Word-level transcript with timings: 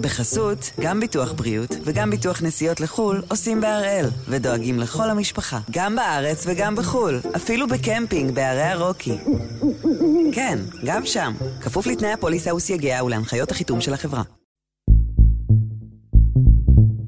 בחסות, 0.00 0.70
גם 0.80 1.00
ביטוח 1.00 1.32
בריאות 1.32 1.76
וגם 1.84 2.10
ביטוח 2.10 2.42
נסיעות 2.42 2.80
לחו"ל 2.80 3.22
עושים 3.28 3.60
בהראל, 3.60 4.06
ודואגים 4.28 4.78
לכל 4.78 5.10
המשפחה, 5.10 5.58
גם 5.70 5.96
בארץ 5.96 6.44
וגם 6.46 6.76
בחו"ל, 6.76 7.20
אפילו 7.36 7.66
בקמפינג 7.68 8.34
בערי 8.34 8.62
הרוקי. 8.62 9.18
כן, 10.32 10.58
גם 10.84 11.06
שם, 11.06 11.32
כפוף 11.60 11.86
לתנאי 11.86 12.12
הפוליסה 12.12 12.54
וסייגיה 12.54 13.04
ולהנחיות 13.04 13.50
החיתום 13.50 13.80
של 13.80 13.94
החברה. 13.94 14.22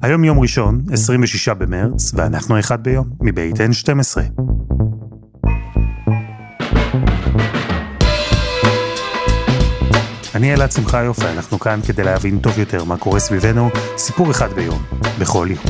היום 0.02 0.24
יום 0.24 0.40
ראשון, 0.40 0.84
26 0.92 1.48
במרץ, 1.48 2.12
ואנחנו 2.14 2.58
אחד 2.58 2.82
ביום, 2.82 3.10
מבית 3.20 3.56
N12. 3.56 4.42
אני 10.34 10.54
אלעד 10.54 10.72
שמחיוף, 10.72 11.18
ואנחנו 11.18 11.58
כאן 11.58 11.80
כדי 11.86 12.04
להבין 12.04 12.38
טוב 12.38 12.58
יותר 12.58 12.84
מה 12.84 12.98
קורה 12.98 13.20
סביבנו, 13.20 13.68
סיפור 13.96 14.30
אחד 14.30 14.52
ביום, 14.52 14.82
בכל 15.20 15.48
יום. 15.50 15.64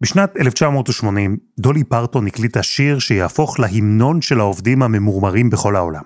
בשנת 0.00 0.36
1980, 0.36 1.36
דולי 1.58 1.84
פרטון 1.84 2.26
הקליטה 2.26 2.62
שיר 2.62 2.98
שיהפוך 2.98 3.60
להמנון 3.60 4.22
של 4.22 4.40
העובדים 4.40 4.82
הממורמרים 4.82 5.50
בכל 5.50 5.76
העולם. 5.76 6.02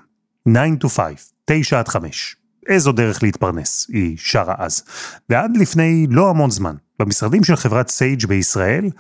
9 0.49 0.87
to 0.87 0.89
5, 0.89 1.33
9 1.45 1.79
עד 1.79 1.89
5. 1.89 2.37
איזו 2.67 2.93
דרך 2.93 3.23
להתפרנס, 3.23 3.87
היא 3.89 4.17
שרה 4.19 4.55
אז. 4.59 4.83
ועד 5.29 5.57
לפני 5.57 6.07
לא 6.11 6.31
המון 6.31 6.51
זמן, 6.51 6.75
במשרדים 6.99 7.45
של 7.45 7.57
חברת 7.57 7.89
סייג' 7.89 8.27
בישראל, 8.27 8.91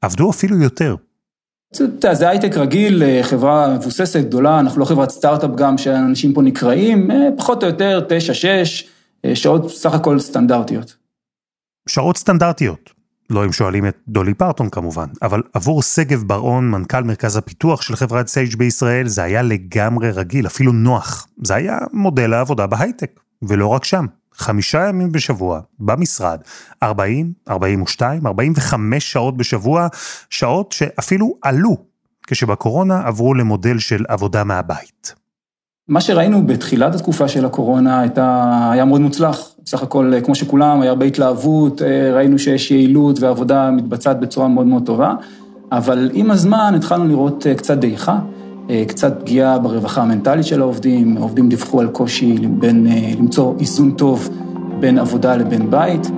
עבדו 0.00 0.30
אפילו 0.30 0.62
יותר. 0.62 0.96
זה 2.12 2.28
הייטק 2.28 2.56
רגיל, 2.56 3.02
אה, 3.02 3.20
חברה 3.22 3.74
מבוססת, 3.74 4.20
גדולה, 4.20 4.60
אנחנו 4.60 4.80
לא 4.80 4.84
חברת 4.84 5.10
סטארט-אפ 5.10 5.50
גם 5.56 5.78
שאנשים 5.78 6.32
פה 6.32 6.42
נקראים, 6.42 7.10
אה, 7.10 7.28
פחות 7.36 7.62
או 7.62 7.68
יותר 7.68 8.00
תשע, 8.08 8.34
שש, 8.34 8.88
אה, 9.24 9.36
שעות 9.36 9.70
סך 9.70 9.94
הכל 9.94 10.18
סטנדרטיות. 10.18 10.96
שעות 11.88 12.16
סטנדרטיות. 12.16 12.90
לא 13.30 13.44
אם 13.44 13.52
שואלים 13.52 13.86
את 13.86 13.96
דולי 14.08 14.34
פרטון 14.34 14.68
כמובן, 14.68 15.06
אבל 15.22 15.42
עבור 15.52 15.82
שגב 15.82 16.22
בר-און, 16.22 16.70
מנכ"ל 16.70 17.02
מרכז 17.02 17.36
הפיתוח 17.36 17.82
של 17.82 17.96
חברת 17.96 18.26
סייג' 18.26 18.56
בישראל, 18.56 19.08
זה 19.08 19.22
היה 19.22 19.42
לגמרי 19.42 20.10
רגיל, 20.10 20.46
אפילו 20.46 20.72
נוח. 20.72 21.26
זה 21.44 21.54
היה 21.54 21.78
מודל 21.92 22.32
העבודה 22.32 22.66
בהייטק, 22.66 23.20
ולא 23.42 23.66
רק 23.66 23.84
שם. 23.84 24.06
חמישה 24.42 24.88
ימים 24.88 25.12
בשבוע, 25.12 25.60
במשרד, 25.80 26.38
40, 26.82 27.32
42, 27.50 28.26
45 28.26 29.12
שעות 29.12 29.36
בשבוע, 29.36 29.86
שעות 30.30 30.72
שאפילו 30.72 31.34
עלו, 31.42 31.76
כשבקורונה 32.26 33.02
עברו 33.06 33.34
למודל 33.34 33.78
של 33.78 34.04
עבודה 34.08 34.44
מהבית. 34.44 35.14
מה 35.88 36.00
שראינו 36.00 36.46
בתחילת 36.46 36.94
התקופה 36.94 37.28
של 37.28 37.44
הקורונה 37.44 38.00
הייתה, 38.00 38.50
היה 38.72 38.84
מאוד 38.84 39.00
מוצלח. 39.00 39.48
בסך 39.64 39.82
הכל, 39.82 40.12
כמו 40.24 40.34
שכולם, 40.34 40.80
היה 40.80 40.90
הרבה 40.90 41.06
התלהבות, 41.06 41.82
ראינו 42.12 42.38
שיש 42.38 42.70
יעילות 42.70 43.20
ועבודה 43.20 43.70
מתבצעת 43.70 44.20
בצורה 44.20 44.48
מאוד 44.48 44.66
מאוד 44.66 44.86
טובה, 44.86 45.14
אבל 45.72 46.10
עם 46.12 46.30
הזמן 46.30 46.72
התחלנו 46.76 47.04
לראות 47.04 47.46
קצת 47.56 47.78
דעיכה. 47.78 48.18
קצת 48.88 49.20
פגיעה 49.20 49.58
ברווחה 49.58 50.02
המנטלית 50.02 50.46
של 50.46 50.60
העובדים, 50.60 51.16
העובדים 51.16 51.48
דיווחו 51.48 51.80
על 51.80 51.88
קושי 51.88 52.36
בין, 52.48 52.86
למצוא 53.18 53.54
איזון 53.60 53.90
טוב 53.90 54.28
בין 54.80 54.98
עבודה 54.98 55.36
לבין 55.36 55.70
בית. 55.70 56.10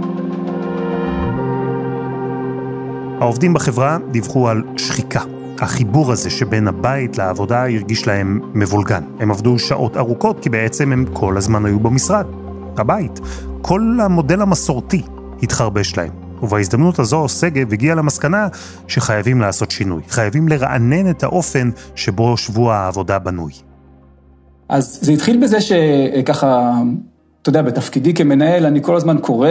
העובדים 3.21 3.55
בחברה 3.55 3.99
דיווחו 4.11 4.49
על 4.49 4.63
שחיקה. 4.77 5.21
החיבור 5.61 6.13
הזה 6.13 6.31
שבין 6.31 6.69
הבית 6.69 7.19
לעבודה 7.19 7.63
הרגיש 7.63 8.07
להם 8.07 8.41
מבולגן. 8.55 9.03
הם 9.21 9.31
עבדו 9.31 9.59
שעות 9.59 9.97
ארוכות 9.97 10.41
כי 10.41 10.51
בעצם 10.51 10.93
הם 10.93 11.05
כל 11.13 11.37
הזמן 11.37 11.67
היו 11.67 11.81
במשרד, 11.81 12.27
הבית. 12.77 13.21
כל 13.63 13.99
המודל 14.03 14.41
המסורתי 14.41 15.03
התחרבש 15.43 15.97
להם. 15.97 16.24
ובהזדמנות 16.43 16.99
הזו 16.99 17.29
שגב 17.29 17.73
הגיע 17.73 17.95
למסקנה 17.95 18.49
שחייבים 18.89 19.41
לעשות 19.41 19.71
שינוי, 19.71 20.03
חייבים 20.09 20.49
לרענן 20.49 21.11
את 21.11 21.23
האופן 21.23 21.71
שבו 21.95 22.37
שבוע 22.37 22.75
העבודה 22.75 23.19
בנוי. 23.19 23.53
אז 24.69 24.99
זה 25.03 25.13
התחיל 25.13 25.43
בזה 25.43 25.59
שככה, 25.61 26.83
אתה 27.43 27.49
יודע, 27.49 27.63
בתפקידי 27.63 28.15
כמנהל 28.15 28.67
אני 28.67 28.83
כל 28.83 28.97
הזמן 28.97 29.19
קורא 29.21 29.49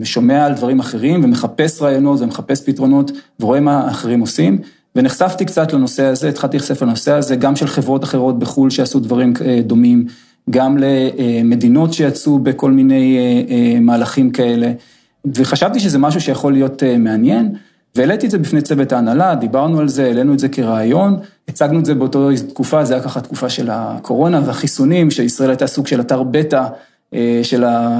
ושומע 0.00 0.46
על 0.46 0.54
דברים 0.54 0.80
אחרים 0.80 1.24
ומחפש 1.24 1.82
רעיונות 1.82 2.20
ומחפש 2.20 2.62
פתרונות 2.66 3.10
ורואה 3.40 3.60
מה 3.60 3.90
אחרים 3.90 4.20
עושים. 4.20 4.58
ונחשפתי 4.96 5.44
קצת 5.44 5.72
לנושא 5.72 6.04
הזה, 6.04 6.28
התחלתי 6.28 6.56
לחשף 6.56 6.82
לנושא 6.82 7.12
הזה, 7.12 7.36
גם 7.36 7.56
של 7.56 7.66
חברות 7.66 8.04
אחרות 8.04 8.38
בחו"ל 8.38 8.70
שעשו 8.70 9.00
דברים 9.00 9.32
דומים, 9.62 10.06
גם 10.50 10.76
למדינות 10.78 11.92
שיצאו 11.92 12.38
בכל 12.38 12.70
מיני 12.70 13.18
מהלכים 13.80 14.30
כאלה. 14.30 14.72
וחשבתי 15.34 15.80
שזה 15.80 15.98
משהו 15.98 16.20
שיכול 16.20 16.52
להיות 16.52 16.82
מעניין, 16.98 17.54
והעליתי 17.96 18.26
את 18.26 18.30
זה 18.30 18.38
בפני 18.38 18.62
צוות 18.62 18.92
ההנהלה, 18.92 19.34
דיברנו 19.34 19.80
על 19.80 19.88
זה, 19.88 20.06
העלינו 20.06 20.34
את 20.34 20.38
זה 20.38 20.48
כרעיון, 20.48 21.16
הצגנו 21.48 21.78
את 21.78 21.84
זה 21.84 21.94
באותה 21.94 22.18
תקופה, 22.48 22.84
זה 22.84 22.94
היה 22.94 23.02
ככה 23.02 23.20
תקופה 23.20 23.48
של 23.48 23.68
הקורונה 23.72 24.40
והחיסונים, 24.46 25.10
שישראל 25.10 25.50
הייתה 25.50 25.66
סוג 25.66 25.86
של 25.86 26.00
אתר 26.00 26.22
בטא 26.22 26.66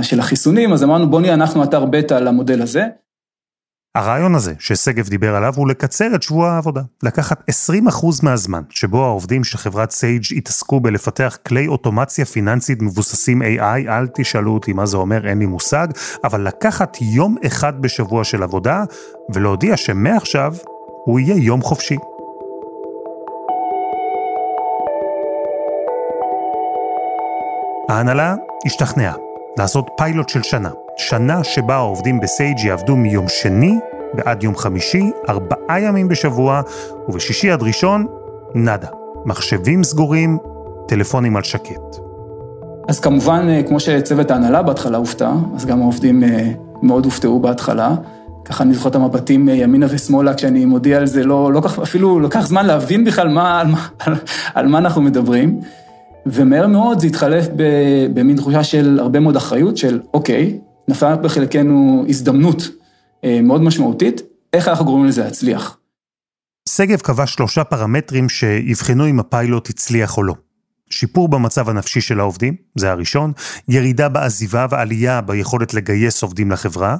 של 0.02 0.18
החיסונים, 0.18 0.72
אז 0.72 0.84
אמרנו 0.84 1.10
בוא 1.10 1.20
נהיה 1.20 1.34
אנחנו 1.34 1.64
אתר 1.64 1.84
בטא 1.84 2.14
למודל 2.14 2.62
הזה. 2.62 2.86
הרעיון 3.94 4.34
הזה 4.34 4.54
ששגב 4.58 5.08
דיבר 5.08 5.36
עליו 5.36 5.54
הוא 5.56 5.68
לקצר 5.68 6.14
את 6.14 6.22
שבוע 6.22 6.50
העבודה. 6.50 6.82
לקחת 7.02 7.50
20% 7.50 7.52
מהזמן 8.22 8.62
שבו 8.70 9.04
העובדים 9.04 9.44
של 9.44 9.58
חברת 9.58 9.90
סייג' 9.90 10.24
התעסקו 10.36 10.80
בלפתח 10.80 11.38
כלי 11.46 11.66
אוטומציה 11.66 12.24
פיננסית 12.24 12.82
מבוססים 12.82 13.42
AI, 13.42 13.88
אל 13.88 14.06
תשאלו 14.14 14.54
אותי 14.54 14.72
מה 14.72 14.86
זה 14.86 14.96
אומר, 14.96 15.28
אין 15.28 15.38
לי 15.38 15.46
מושג, 15.46 15.88
אבל 16.24 16.40
לקחת 16.40 16.96
יום 17.00 17.36
אחד 17.46 17.82
בשבוע 17.82 18.24
של 18.24 18.42
עבודה 18.42 18.84
ולהודיע 19.34 19.76
שמעכשיו 19.76 20.54
הוא 21.04 21.20
יהיה 21.20 21.44
יום 21.44 21.62
חופשי. 21.62 21.96
ההנהלה 27.88 28.34
השתכנעה 28.66 29.29
לעשות 29.58 29.90
פיילוט 29.96 30.28
של 30.28 30.42
שנה. 30.42 30.70
שנה 30.96 31.44
שבה 31.44 31.74
העובדים 31.74 32.20
בסייג' 32.20 32.58
יעבדו 32.60 32.96
מיום 32.96 33.28
שני 33.28 33.78
ועד 34.14 34.42
יום 34.42 34.56
חמישי, 34.56 35.10
ארבעה 35.28 35.80
ימים 35.80 36.08
בשבוע, 36.08 36.60
ובשישי 37.08 37.50
עד 37.50 37.62
ראשון, 37.62 38.06
נאדה. 38.54 38.88
מחשבים 39.24 39.84
סגורים, 39.84 40.38
טלפונים 40.88 41.36
על 41.36 41.42
שקט. 41.42 41.96
אז 42.88 43.00
כמובן, 43.00 43.62
כמו 43.68 43.80
שצוות 43.80 44.30
ההנהלה 44.30 44.62
בהתחלה 44.62 44.98
הופתע, 44.98 45.32
אז 45.56 45.66
גם 45.66 45.80
העובדים 45.82 46.22
מאוד 46.82 47.04
הופתעו 47.04 47.40
בהתחלה. 47.40 47.94
ככה 48.44 48.64
אני 48.64 48.74
זוכר 48.74 48.88
את 48.88 48.94
המבטים 48.94 49.48
ימינה 49.48 49.86
ושמאלה 49.90 50.34
כשאני 50.34 50.64
מודיע 50.64 50.98
על 50.98 51.06
זה, 51.06 51.24
לא, 51.24 51.52
לא 51.52 51.60
כך, 51.60 51.78
אפילו 51.78 52.20
לקח 52.20 52.46
זמן 52.46 52.66
להבין 52.66 53.04
בכלל 53.04 53.28
מה, 53.28 53.60
על, 53.60 53.66
מה, 53.66 53.86
על, 53.98 54.14
על 54.54 54.66
מה 54.66 54.78
אנחנו 54.78 55.02
מדברים. 55.02 55.60
ומהר 56.26 56.66
מאוד 56.66 57.00
זה 57.00 57.06
התחלף 57.06 57.46
במין 58.14 58.36
תחושה 58.36 58.64
של 58.64 58.98
הרבה 59.00 59.20
מאוד 59.20 59.36
אחריות, 59.36 59.76
של 59.76 60.00
אוקיי, 60.14 60.60
נפלה 60.88 61.16
בחלקנו 61.16 62.04
הזדמנות 62.08 62.68
מאוד 63.42 63.62
משמעותית, 63.62 64.22
איך 64.52 64.68
אנחנו 64.68 64.84
גורמים 64.84 65.06
לזה 65.06 65.24
להצליח. 65.24 65.76
שגב 66.68 66.98
קבע 67.00 67.26
שלושה 67.26 67.64
פרמטרים 67.64 68.28
שיבחנו 68.28 69.06
אם 69.06 69.20
הפיילוט 69.20 69.70
הצליח 69.70 70.16
או 70.16 70.22
לא. 70.22 70.34
שיפור 70.90 71.28
במצב 71.28 71.68
הנפשי 71.68 72.00
של 72.00 72.20
העובדים, 72.20 72.56
זה 72.76 72.90
הראשון, 72.90 73.32
ירידה 73.68 74.08
בעזיבה 74.08 74.66
ועלייה 74.70 75.20
ביכולת 75.20 75.74
לגייס 75.74 76.22
עובדים 76.22 76.50
לחברה, 76.50 76.96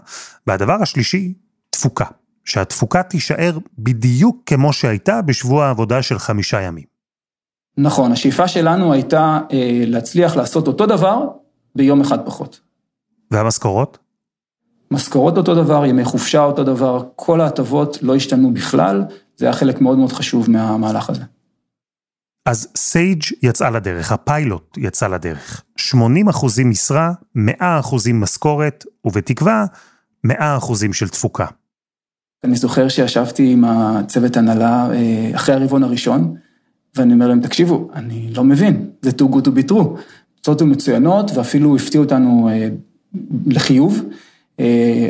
והדבר 0.46 0.82
השלישי, 0.82 1.34
תפוקה, 1.70 2.04
שהתפוקה 2.44 3.02
תישאר 3.02 3.58
בדיוק 3.78 4.42
כמו 4.46 4.72
שהייתה 4.72 5.22
בשבוע 5.22 5.66
העבודה 5.66 6.02
של 6.02 6.18
חמישה 6.18 6.60
ימים. 6.60 6.89
נכון, 7.76 8.12
השאיפה 8.12 8.48
שלנו 8.48 8.92
הייתה 8.92 9.38
אה, 9.52 9.82
להצליח 9.86 10.36
לעשות 10.36 10.66
אותו 10.66 10.86
דבר 10.86 11.28
ביום 11.76 12.00
אחד 12.00 12.26
פחות. 12.26 12.60
והמשכורות? 13.30 13.98
משכורות 14.90 15.36
אותו 15.36 15.54
דבר, 15.54 15.84
ימי 15.84 16.04
חופשה 16.04 16.44
אותו 16.44 16.64
דבר, 16.64 17.04
כל 17.16 17.40
ההטבות 17.40 17.98
לא 18.02 18.16
השתנו 18.16 18.54
בכלל, 18.54 19.04
זה 19.36 19.46
היה 19.46 19.52
חלק 19.52 19.80
מאוד 19.80 19.98
מאוד 19.98 20.12
חשוב 20.12 20.50
מהמהלך 20.50 21.10
הזה. 21.10 21.22
אז 22.46 22.68
סייג' 22.76 23.22
יצאה 23.42 23.70
לדרך, 23.70 24.12
הפיילוט 24.12 24.78
יצא 24.78 25.08
לדרך. 25.08 25.62
80 25.76 26.28
אחוזים 26.28 26.70
משרה, 26.70 27.12
100 27.34 27.78
אחוזים 27.80 28.20
משכורת, 28.20 28.84
ובתקווה, 29.04 29.64
100 30.24 30.56
אחוזים 30.56 30.92
של 30.92 31.08
תפוקה. 31.08 31.46
אני 32.44 32.56
זוכר 32.56 32.88
שישבתי 32.88 33.52
עם 33.52 33.64
הצוות 33.64 34.36
הנהלה 34.36 34.88
אחרי 35.34 35.54
הרבעון 35.54 35.82
הראשון, 35.82 36.34
ואני 36.96 37.14
אומר 37.14 37.28
להם, 37.28 37.40
תקשיבו, 37.40 37.88
אני 37.94 38.30
לא 38.36 38.44
מבין, 38.44 38.86
זה 39.02 39.10
too 39.10 39.34
good 39.34 39.44
to 39.46 39.48
be 39.48 39.70
true. 39.70 39.84
תוצאות 40.36 40.62
מצוינות, 40.62 41.30
ואפילו 41.34 41.76
הפתיעו 41.76 42.04
אותנו 42.04 42.50
לחיוב. 43.46 44.02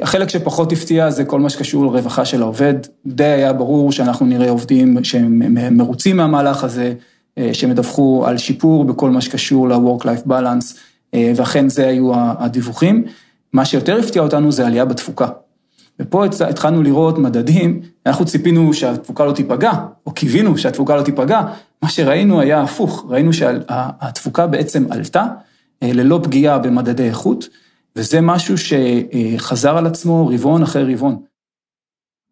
החלק 0.03 0.29
שפחות 0.29 0.73
הפתיע 0.73 1.11
זה 1.11 1.25
כל 1.25 1.41
מה 1.41 1.50
שקשור 1.50 1.85
לרווחה 1.85 2.25
של 2.25 2.43
העובד. 2.43 2.75
די 3.06 3.25
היה 3.25 3.53
ברור 3.53 3.93
שאנחנו 3.93 4.27
נראה 4.27 4.50
עובדים 4.50 5.05
שהם 5.05 5.43
מרוצים 5.77 6.17
מהמהלך 6.17 6.65
הזה, 6.65 6.94
שהם 7.53 7.71
ידווחו 7.71 8.27
על 8.27 8.38
שיפור 8.38 8.85
בכל 8.85 9.11
מה 9.11 9.21
שקשור 9.21 9.69
ל-work-life 9.69 10.29
balance, 10.29 10.77
ואכן 11.37 11.69
זה 11.69 11.88
היו 11.88 12.12
הדיווחים. 12.15 13.05
מה 13.53 13.65
שיותר 13.65 13.99
הפתיע 13.99 14.23
אותנו 14.23 14.53
זה 14.53 14.67
עלייה 14.67 14.85
בתפוקה. 14.85 15.29
ופה 16.00 16.25
התחלנו 16.49 16.82
לראות 16.82 17.19
מדדים, 17.19 17.81
אנחנו 18.06 18.25
ציפינו 18.25 18.75
שהתפוקה 18.75 19.25
לא 19.25 19.32
תיפגע, 19.32 19.73
או 20.06 20.12
קיווינו 20.12 20.58
שהתפוקה 20.58 20.97
לא 20.97 21.02
תיפגע, 21.02 21.41
מה 21.82 21.88
שראינו 21.88 22.41
היה 22.41 22.62
הפוך, 22.62 23.06
ראינו 23.08 23.32
שהתפוקה 23.32 24.47
בעצם 24.47 24.87
עלתה, 24.91 25.26
ללא 25.82 26.20
פגיעה 26.23 26.58
במדדי 26.58 27.08
איכות, 27.08 27.49
וזה 27.97 28.20
משהו 28.20 28.55
שחזר 28.58 29.76
על 29.76 29.87
עצמו 29.87 30.26
רבעון 30.26 30.62
אחרי 30.62 30.94
רבעון. 30.94 31.23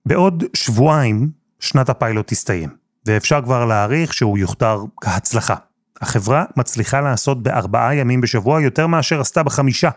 בעוד 0.07 0.45
שבועיים 0.55 1.31
שנת 1.61 1.89
הפיילוט 1.89 2.29
תסתיים, 2.29 2.69
ואפשר 3.07 3.41
כבר 3.45 3.65
להעריך 3.65 4.15
שהוא 4.15 4.39
יוכתר 4.39 4.85
כהצלחה. 5.01 5.55
החברה 6.01 6.45
מצליחה 6.57 7.01
לעשות 7.01 7.43
בארבעה 7.43 7.95
ימים 7.95 8.21
בשבוע 8.21 8.63
יותר 8.63 8.87
מאשר 8.87 9.21
עשתה 9.21 9.43
בחמישה. 9.43 9.91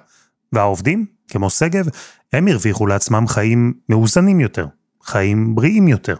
והעובדים, 0.53 1.06
כמו 1.31 1.49
שגב, 1.49 1.85
הם 2.33 2.47
הרוויחו 2.47 2.87
לעצמם 2.87 3.27
חיים 3.27 3.73
מאוזנים 3.89 4.39
יותר, 4.39 4.65
חיים 5.03 5.55
בריאים 5.55 5.87
יותר. 5.87 6.15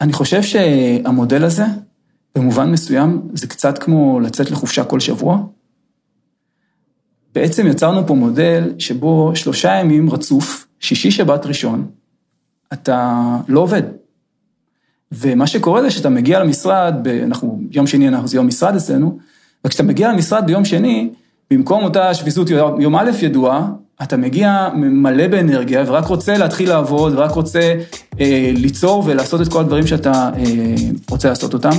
אני 0.00 0.12
חושב 0.12 0.42
שהמודל 0.42 1.44
הזה, 1.44 1.64
במובן 2.34 2.70
מסוים, 2.70 3.22
זה 3.34 3.46
קצת 3.46 3.78
כמו 3.78 4.20
לצאת 4.20 4.50
לחופשה 4.50 4.84
כל 4.84 5.00
שבוע. 5.00 5.38
בעצם 7.34 7.66
יצרנו 7.66 8.06
פה 8.06 8.14
מודל 8.14 8.74
שבו 8.78 9.32
שלושה 9.34 9.74
ימים 9.74 10.10
רצוף, 10.10 10.66
שישי, 10.80 11.10
שבת, 11.10 11.46
ראשון, 11.46 11.90
אתה 12.72 13.22
לא 13.48 13.60
עובד. 13.60 13.82
ומה 15.12 15.46
שקורה 15.46 15.82
זה 15.82 15.90
שאתה 15.90 16.08
מגיע 16.08 16.40
למשרד, 16.40 16.94
ב, 17.02 17.08
אנחנו, 17.08 17.60
יום 17.70 17.86
שני 17.86 18.08
אנחנו 18.08 18.28
זה 18.28 18.36
יום 18.36 18.46
משרד 18.46 18.74
אצלנו, 18.76 19.18
וכשאתה 19.64 19.82
מגיע 19.82 20.12
למשרד 20.12 20.46
ביום 20.46 20.64
שני, 20.64 21.10
במקום 21.50 21.84
אותה 21.84 22.14
שביזות 22.14 22.50
יום 22.50 22.96
א' 22.96 23.10
ידועה, 23.22 23.68
אתה 24.02 24.16
מגיע 24.16 24.68
מלא 24.74 25.28
באנרגיה 25.28 25.84
ורק 25.86 26.04
רוצה 26.06 26.38
להתחיל 26.38 26.68
לעבוד 26.68 27.12
ורק 27.16 27.30
רוצה 27.30 27.74
אה, 28.20 28.50
ליצור 28.56 29.02
ולעשות 29.06 29.40
את 29.40 29.48
כל 29.48 29.60
הדברים 29.60 29.86
שאתה 29.86 30.30
אה, 30.36 30.74
רוצה 31.10 31.28
לעשות 31.28 31.54
אותם, 31.54 31.70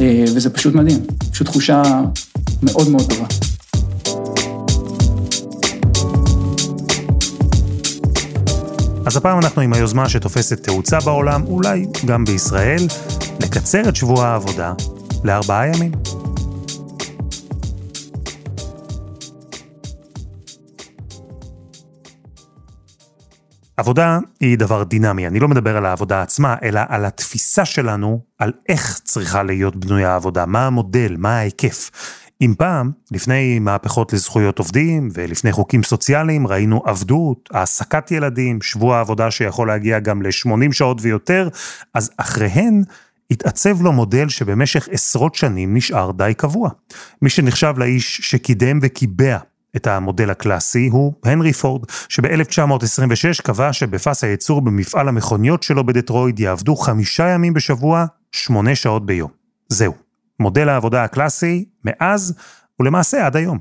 אה, 0.00 0.24
וזה 0.26 0.50
פשוט 0.50 0.74
מדהים, 0.74 0.98
פשוט 1.32 1.46
תחושה 1.46 1.82
מאוד 2.62 2.88
מאוד 2.90 3.02
טובה. 3.10 3.26
אז 9.06 9.16
הפעם 9.16 9.38
אנחנו 9.38 9.62
עם 9.62 9.72
היוזמה 9.72 10.08
שתופסת 10.08 10.62
תאוצה 10.62 10.98
בעולם, 11.00 11.44
אולי 11.46 11.86
גם 12.06 12.24
בישראל, 12.24 12.82
לקצר 13.42 13.88
את 13.88 13.96
שבוע 13.96 14.26
העבודה 14.26 14.72
לארבעה 15.24 15.66
ימים. 15.66 15.92
עבודה 23.76 24.18
היא 24.40 24.58
דבר 24.58 24.84
דינמי, 24.84 25.26
אני 25.26 25.40
לא 25.40 25.48
מדבר 25.48 25.76
על 25.76 25.86
העבודה 25.86 26.22
עצמה, 26.22 26.56
אלא 26.62 26.80
על 26.88 27.04
התפיסה 27.04 27.64
שלנו 27.64 28.20
על 28.38 28.52
איך 28.68 29.00
צריכה 29.04 29.42
להיות 29.42 29.76
בנויה 29.76 30.12
העבודה, 30.12 30.46
מה 30.46 30.66
המודל, 30.66 31.16
מה 31.18 31.38
ההיקף. 31.38 31.90
אם 32.40 32.54
פעם, 32.58 32.90
לפני 33.12 33.58
מהפכות 33.58 34.12
לזכויות 34.12 34.58
עובדים 34.58 35.08
ולפני 35.12 35.52
חוקים 35.52 35.82
סוציאליים, 35.82 36.46
ראינו 36.46 36.82
עבדות, 36.84 37.48
העסקת 37.52 38.10
ילדים, 38.10 38.62
שבוע 38.62 39.00
עבודה 39.00 39.30
שיכול 39.30 39.68
להגיע 39.68 39.98
גם 39.98 40.22
ל-80 40.22 40.72
שעות 40.72 40.98
ויותר, 41.00 41.48
אז 41.94 42.10
אחריהן 42.16 42.82
התעצב 43.30 43.82
לו 43.82 43.92
מודל 43.92 44.28
שבמשך 44.28 44.88
עשרות 44.92 45.34
שנים 45.34 45.76
נשאר 45.76 46.10
די 46.10 46.32
קבוע. 46.36 46.70
מי 47.22 47.30
שנחשב 47.30 47.74
לאיש 47.76 48.20
שקידם 48.22 48.78
וקיבע 48.82 49.38
את 49.76 49.86
המודל 49.86 50.30
הקלאסי 50.30 50.88
הוא 50.92 51.12
הנרי 51.24 51.52
פורד, 51.52 51.82
שב-1926 52.08 53.42
קבע 53.42 53.72
שבפס 53.72 54.24
הייצור 54.24 54.60
במפעל 54.60 55.08
המכוניות 55.08 55.62
שלו 55.62 55.86
בדטרויד 55.86 56.40
יעבדו 56.40 56.76
חמישה 56.76 57.28
ימים 57.28 57.54
בשבוע, 57.54 58.06
שמונה 58.32 58.74
שעות 58.74 59.06
ביום. 59.06 59.30
זהו. 59.68 59.94
מודל 60.40 60.68
העבודה 60.68 61.04
הקלאסי 61.04 61.64
מאז 61.84 62.34
ולמעשה 62.80 63.26
עד 63.26 63.36
היום. 63.36 63.58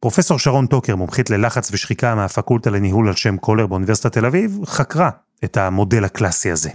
פרופסור 0.00 0.38
שרון 0.38 0.66
טוקר, 0.66 0.96
מומחית 0.96 1.30
ללחץ 1.30 1.70
ושחיקה 1.72 2.14
מהפקולטה 2.14 2.70
לניהול 2.70 3.08
על 3.08 3.14
שם 3.14 3.36
קולר 3.36 3.66
באוניברסיטת 3.66 4.12
תל 4.12 4.26
אביב, 4.26 4.58
חקרה 4.64 5.10
את 5.44 5.56
המודל 5.56 6.04
הקלאסי 6.04 6.50
הזה. 6.50 6.70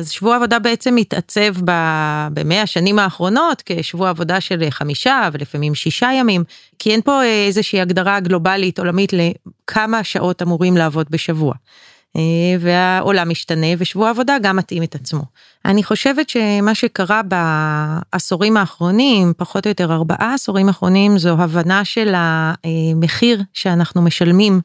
אז 0.00 0.10
שבוע 0.10 0.36
עבודה 0.36 0.58
בעצם 0.58 0.94
מתעצב 0.94 1.54
במאה 2.32 2.62
השנים 2.62 2.98
האחרונות 2.98 3.62
כשבוע 3.66 4.10
עבודה 4.10 4.40
של 4.40 4.70
חמישה 4.70 5.28
ולפעמים 5.32 5.74
שישה 5.74 6.10
ימים, 6.14 6.44
כי 6.78 6.90
אין 6.90 7.02
פה 7.02 7.24
איזושהי 7.24 7.80
הגדרה 7.80 8.20
גלובלית 8.20 8.78
עולמית 8.78 9.12
לכמה 9.12 10.04
שעות 10.04 10.42
אמורים 10.42 10.76
לעבוד 10.76 11.06
בשבוע. 11.10 11.54
אה, 12.16 12.22
והעולם 12.60 13.28
משתנה 13.28 13.66
ושבוע 13.78 14.10
עבודה 14.10 14.36
גם 14.42 14.56
מתאים 14.56 14.82
את 14.82 14.94
עצמו. 14.94 15.22
אני 15.64 15.82
חושבת 15.82 16.28
שמה 16.28 16.74
שקרה 16.74 17.20
בעשורים 17.22 18.56
האחרונים, 18.56 19.32
פחות 19.36 19.66
או 19.66 19.68
יותר 19.68 19.92
ארבעה 19.92 20.34
עשורים 20.34 20.68
האחרונים, 20.68 21.18
זו 21.18 21.36
הבנה 21.38 21.84
של 21.84 22.14
המחיר 22.14 23.42
שאנחנו 23.52 24.02
משלמים 24.02 24.54
אה, 24.54 24.60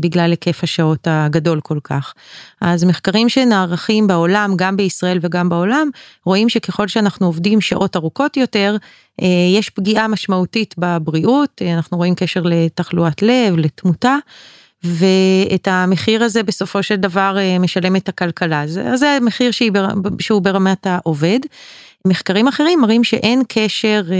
בגלל 0.00 0.30
היקף 0.30 0.60
השעות 0.62 1.08
הגדול 1.10 1.60
כל 1.60 1.78
כך. 1.84 2.14
אז 2.60 2.84
מחקרים 2.84 3.28
שנערכים 3.28 4.06
בעולם, 4.06 4.52
גם 4.56 4.76
בישראל 4.76 5.18
וגם 5.22 5.48
בעולם, 5.48 5.90
רואים 6.26 6.48
שככל 6.48 6.88
שאנחנו 6.88 7.26
עובדים 7.26 7.60
שעות 7.60 7.96
ארוכות 7.96 8.36
יותר, 8.36 8.76
אה, 9.22 9.26
יש 9.58 9.70
פגיעה 9.70 10.08
משמעותית 10.08 10.74
בבריאות, 10.78 11.62
אנחנו 11.74 11.96
רואים 11.96 12.14
קשר 12.14 12.42
לתחלואת 12.44 13.22
לב, 13.22 13.56
לתמותה. 13.56 14.16
ואת 14.84 15.68
המחיר 15.68 16.24
הזה 16.24 16.42
בסופו 16.42 16.82
של 16.82 16.96
דבר 16.96 17.36
אה, 17.38 17.58
משלם 17.58 17.96
את 17.96 18.08
הכלכלה. 18.08 18.62
אז 18.62 18.80
זה 18.94 19.18
מחיר 19.22 19.50
שהוא 20.20 20.42
ברמת 20.42 20.86
העובד. 20.86 21.38
מחקרים 22.06 22.48
אחרים 22.48 22.80
מראים 22.80 23.04
שאין 23.04 23.42
קשר 23.48 24.02
אה, 24.10 24.16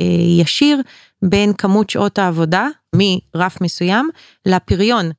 אה, 0.00 0.42
ישיר 0.42 0.80
בין 1.22 1.52
כמות 1.52 1.90
שעות 1.90 2.18
העבודה 2.18 2.68
מרף 2.96 3.60
מסוים 3.60 4.08
לפריון. 4.46 5.10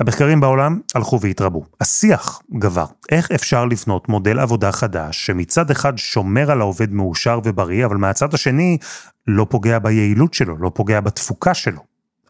המחקרים 0.00 0.40
בעולם 0.40 0.80
הלכו 0.94 1.20
והתרבו. 1.20 1.64
השיח 1.80 2.42
גבר. 2.58 2.86
איך 3.10 3.30
אפשר 3.30 3.64
לבנות 3.64 4.08
מודל 4.08 4.38
עבודה 4.38 4.72
חדש 4.72 5.26
שמצד 5.26 5.70
אחד 5.70 5.98
שומר 5.98 6.50
על 6.50 6.60
העובד 6.60 6.92
מאושר 6.92 7.40
ובריא, 7.44 7.84
אבל 7.84 7.96
מהצד 7.96 8.34
השני 8.34 8.78
לא 9.26 9.46
פוגע 9.50 9.78
ביעילות 9.78 10.34
שלו, 10.34 10.58
לא 10.58 10.70
פוגע 10.74 11.00
בתפוקה 11.00 11.54
שלו. 11.54 11.80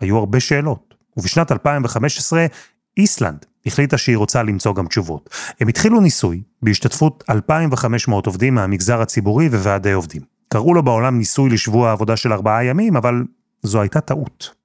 היו 0.01 0.19
הרבה 0.19 0.41
שאלות. 0.41 0.95
ובשנת 1.17 1.53
2015 1.53 2.47
איסלנד 2.97 3.47
החליטה 3.67 3.99
שהיא 3.99 4.17
רוצה 4.17 4.43
למצוא 4.43 4.75
גם 4.75 4.87
תשובות. 4.87 5.31
הם 5.61 5.69
התחילו 5.69 6.01
ניסוי 6.01 6.43
בהשתתפות 6.63 7.25
2,500 7.31 8.27
עובדים 8.27 8.55
מהמגזר 8.55 9.01
הציבורי 9.01 9.49
וועדי 9.49 9.93
עובדים. 9.93 10.23
קראו 10.49 10.75
לו 10.75 10.83
בעולם 10.83 11.19
ניסוי 11.19 11.51
לשבוע 11.51 11.89
העבודה 11.89 12.17
של 12.17 12.33
ארבעה 12.33 12.65
ימים, 12.65 12.97
אבל 12.97 13.23
זו 13.63 13.81
הייתה 13.81 14.01
טעות. 14.01 14.63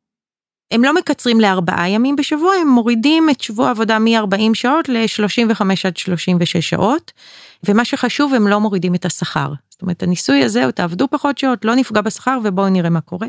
הם 0.72 0.84
לא 0.84 0.96
מקצרים 0.96 1.40
לארבעה 1.40 1.90
ימים 1.90 2.16
בשבוע, 2.16 2.54
הם 2.54 2.68
מורידים 2.68 3.30
את 3.30 3.42
שבוע 3.42 3.68
העבודה 3.68 4.00
מ-40 4.00 4.54
שעות 4.54 4.90
ל-35 4.90 5.62
עד 5.84 5.98
36 5.98 6.58
שעות, 6.58 7.12
ומה 7.66 7.86
שחשוב, 7.86 8.34
הם 8.34 8.48
לא 8.48 8.60
מורידים 8.60 8.96
את 8.96 9.06
השכר. 9.06 9.54
זאת 9.70 9.82
אומרת, 9.82 10.04
הניסוי 10.04 10.44
הזה, 10.44 10.64
תעבדו 10.76 11.08
פחות 11.12 11.38
שעות, 11.38 11.66
לא 11.66 11.76
נפגע 11.76 12.02
בשכר, 12.02 12.40
ובואו 12.44 12.70
נראה 12.70 12.90
מה 12.90 13.02
קורה. 13.02 13.28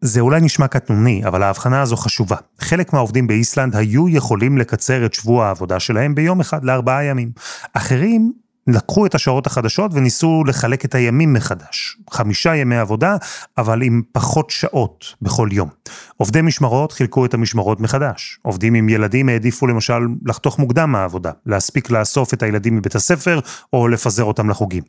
זה 0.00 0.20
אולי 0.20 0.40
נשמע 0.40 0.68
קטנוני, 0.68 1.22
אבל 1.26 1.42
ההבחנה 1.42 1.82
הזו 1.82 1.96
חשובה. 1.96 2.36
חלק 2.58 2.92
מהעובדים 2.92 3.26
באיסלנד 3.26 3.76
היו 3.76 4.08
יכולים 4.08 4.58
לקצר 4.58 5.06
את 5.06 5.14
שבוע 5.14 5.46
העבודה 5.46 5.80
שלהם 5.80 6.14
ביום 6.14 6.40
אחד 6.40 6.64
לארבעה 6.64 7.04
ימים. 7.04 7.30
אחרים 7.72 8.32
לקחו 8.66 9.06
את 9.06 9.14
השעות 9.14 9.46
החדשות 9.46 9.90
וניסו 9.94 10.44
לחלק 10.46 10.84
את 10.84 10.94
הימים 10.94 11.32
מחדש. 11.32 11.96
חמישה 12.10 12.56
ימי 12.56 12.76
עבודה, 12.76 13.16
אבל 13.58 13.82
עם 13.82 14.02
פחות 14.12 14.50
שעות 14.50 15.14
בכל 15.22 15.48
יום. 15.52 15.68
עובדי 16.16 16.42
משמרות 16.42 16.92
חילקו 16.92 17.24
את 17.24 17.34
המשמרות 17.34 17.80
מחדש. 17.80 18.38
עובדים 18.42 18.74
עם 18.74 18.88
ילדים 18.88 19.28
העדיפו 19.28 19.66
למשל 19.66 20.06
לחתוך 20.26 20.58
מוקדם 20.58 20.92
מהעבודה, 20.92 21.30
להספיק 21.46 21.90
לאסוף 21.90 22.34
את 22.34 22.42
הילדים 22.42 22.76
מבית 22.76 22.94
הספר 22.94 23.40
או 23.72 23.88
לפזר 23.88 24.24
אותם 24.24 24.50
לחוגים. 24.50 24.82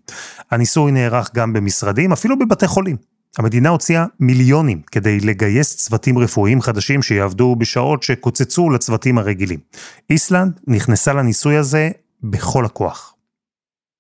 הניסוי 0.52 0.92
נערך 0.92 1.30
גם 1.36 1.54
במשרדים, 1.54 2.12
אפילו 2.12 2.40
בבתי 2.40 2.68
חולים. 2.68 2.96
המדינה 3.38 3.70
הוציאה 3.70 4.06
מיליונים 4.20 4.82
כדי 4.92 5.20
לגייס 5.20 5.76
צוותים 5.76 6.18
רפואיים 6.18 6.62
חדשים 6.62 7.02
שיעבדו 7.02 7.56
בשעות 7.56 8.04
שקוצצו 8.04 8.70
לצוותים 8.70 9.18
הרגילים. 9.18 9.60
איסלנד 10.10 10.60
נכנסה 10.68 11.14
לניסוי 11.14 11.58
הזה 11.58 11.90
בכל 12.24 12.66
הכוח. 12.66 13.14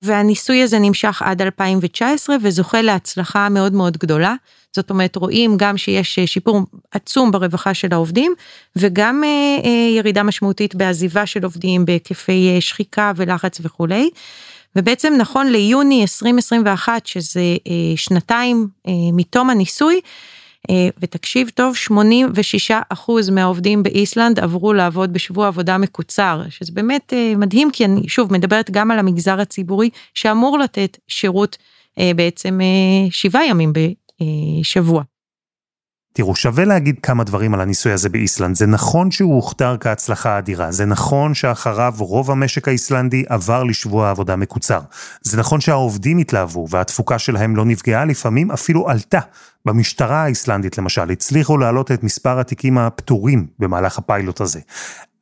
והניסוי 0.02 0.64
הזה 0.64 0.80
נמשך 0.80 1.22
עד 1.22 1.42
2019 1.42 2.36
וזוכה 2.44 2.82
להצלחה 2.82 3.50
מאוד 3.50 3.74
מאוד 3.74 3.98
גדולה. 3.98 4.36
זאת 4.76 4.90
אומרת, 4.90 5.16
רואים 5.16 5.58
גם 5.58 5.78
שיש 5.78 6.20
שיפור 6.26 6.62
עצום 6.92 7.32
ברווחה 7.32 7.74
של 7.74 7.88
העובדים, 7.92 8.34
וגם 8.76 9.24
אה, 9.24 9.30
אה, 9.66 9.98
ירידה 9.98 10.24
משמעותית 10.24 10.76
בעזיבה 10.76 11.26
של 11.26 11.44
עובדים 11.44 11.86
בהיקפי 11.86 12.52
אה, 12.56 12.62
שחיקה 12.62 13.12
ולחץ 13.16 13.58
וכולי. 13.62 14.10
ובעצם 14.76 15.14
נכון 15.18 15.48
ליוני 15.48 16.02
2021, 16.02 17.06
שזה 17.06 17.42
שנתיים 17.96 18.68
מתום 19.14 19.50
הניסוי, 19.50 20.02
ותקשיב 21.00 21.50
טוב, 21.56 21.76
86 21.76 22.72
אחוז 22.90 23.30
מהעובדים 23.30 23.84
באיסלנד 23.84 24.40
עברו 24.40 24.74
לעבוד 24.74 25.14
בשבוע 25.14 25.48
עבודה 25.48 25.78
מקוצר, 25.78 26.42
שזה 26.50 26.72
באמת 26.72 27.14
מדהים, 27.38 27.72
כי 27.72 27.86
אני 27.86 28.10
שוב 28.10 28.34
מדברת 28.34 28.72
גם 28.72 28.92
על 28.92 29.00
המגזר 29.00 29.40
הציבורי 29.40 29.90
שאמור 30.14 30.58
לתת 30.60 30.98
שירות 31.08 31.58
בעצם 32.00 32.60
שבעה 33.10 33.46
ימים 33.46 33.74
בשבוע. 33.74 35.04
תראו, 36.18 36.36
שווה 36.36 36.66
להגיד 36.66 37.00
כמה 37.04 37.24
דברים 37.24 37.54
על 37.54 37.62
הניסוי 37.62 37.92
הזה 37.92 38.10
באיסלנד. 38.10 38.56
זה 38.56 38.66
נכון 38.66 39.12
שהוא 39.12 39.36
הוכתר 39.36 39.76
כהצלחה 39.80 40.38
אדירה. 40.38 40.72
זה 40.72 40.86
נכון 40.86 41.34
שאחריו 41.34 41.94
רוב 42.00 42.32
המשק 42.32 42.68
האיסלנדי 42.68 43.24
עבר 43.30 43.64
לשבוע 43.64 44.10
עבודה 44.10 44.36
מקוצר. 44.36 44.80
זה 45.22 45.38
נכון 45.38 45.62
שהעובדים 45.62 46.18
התלהבו 46.18 46.68
והתפוקה 46.70 47.20
שלהם 47.20 47.56
לא 47.56 47.66
נפגעה, 47.66 48.06
לפעמים 48.06 48.52
אפילו 48.52 48.90
עלתה. 48.90 49.20
במשטרה 49.66 50.24
האיסלנדית 50.24 50.78
למשל, 50.78 51.12
הצליחו 51.12 51.58
להעלות 51.58 51.92
את 51.92 52.04
מספר 52.04 52.40
התיקים 52.40 52.78
הפטורים 52.78 53.48
במהלך 53.60 53.98
הפיילוט 53.98 54.42
הזה. 54.42 54.60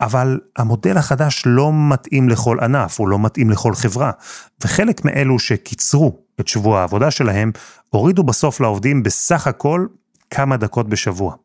אבל 0.01 0.39
המודל 0.57 0.97
החדש 0.97 1.43
לא 1.45 1.71
מתאים 1.73 2.29
לכל 2.29 2.59
ענף, 2.59 2.99
הוא 2.99 3.07
לא 3.07 3.19
מתאים 3.19 3.49
לכל 3.49 3.75
חברה. 3.75 4.11
וחלק 4.63 5.05
מאלו 5.05 5.39
שקיצרו 5.39 6.19
את 6.39 6.47
שבוע 6.47 6.79
העבודה 6.79 7.11
שלהם, 7.11 7.51
הורידו 7.89 8.23
בסוף 8.23 8.61
לעובדים 8.61 9.03
בסך 9.03 9.47
הכל 9.47 9.85
כמה 10.29 10.57
דקות 10.57 10.89
בשבוע. 10.89 11.35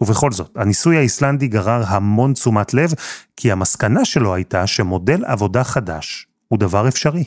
ובכל 0.00 0.32
זאת, 0.32 0.50
הניסוי 0.56 0.96
האיסלנדי 0.96 1.48
גרר 1.48 1.82
המון 1.86 2.32
תשומת 2.32 2.74
לב, 2.74 2.90
כי 3.36 3.52
המסקנה 3.52 4.04
שלו 4.04 4.34
הייתה 4.34 4.66
שמודל 4.66 5.24
עבודה 5.24 5.64
חדש 5.64 6.26
הוא 6.48 6.58
דבר 6.58 6.88
אפשרי. 6.88 7.24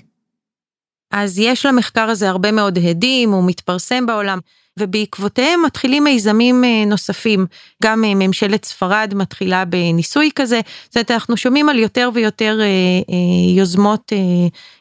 אז 1.12 1.40
יש 1.40 1.66
למחקר 1.66 2.10
הזה 2.10 2.30
הרבה 2.30 2.52
מאוד 2.52 2.78
הדים, 2.78 3.32
הוא 3.32 3.44
מתפרסם 3.48 4.06
בעולם, 4.06 4.40
ובעקבותיהם 4.80 5.66
מתחילים 5.66 6.04
מיזמים 6.04 6.64
אה, 6.64 6.86
נוספים. 6.86 7.46
גם 7.84 8.04
אה, 8.04 8.16
ממשלת 8.16 8.66
ספרד 8.66 9.14
מתחילה 9.16 9.66
בניסוי 9.66 10.30
כזה, 10.36 10.60
זאת 10.86 10.96
אומרת, 10.96 11.12
אנחנו 11.12 11.38
שומעים 11.38 11.70
על 11.70 11.80
יותר 11.80 12.10
ויותר 12.14 12.60
אה, 12.62 13.16
יוזמות 13.56 14.12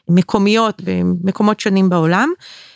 מקומיות 0.09 0.81
במקומות 0.83 1.59
שונים 1.59 1.89
בעולם. 1.89 2.29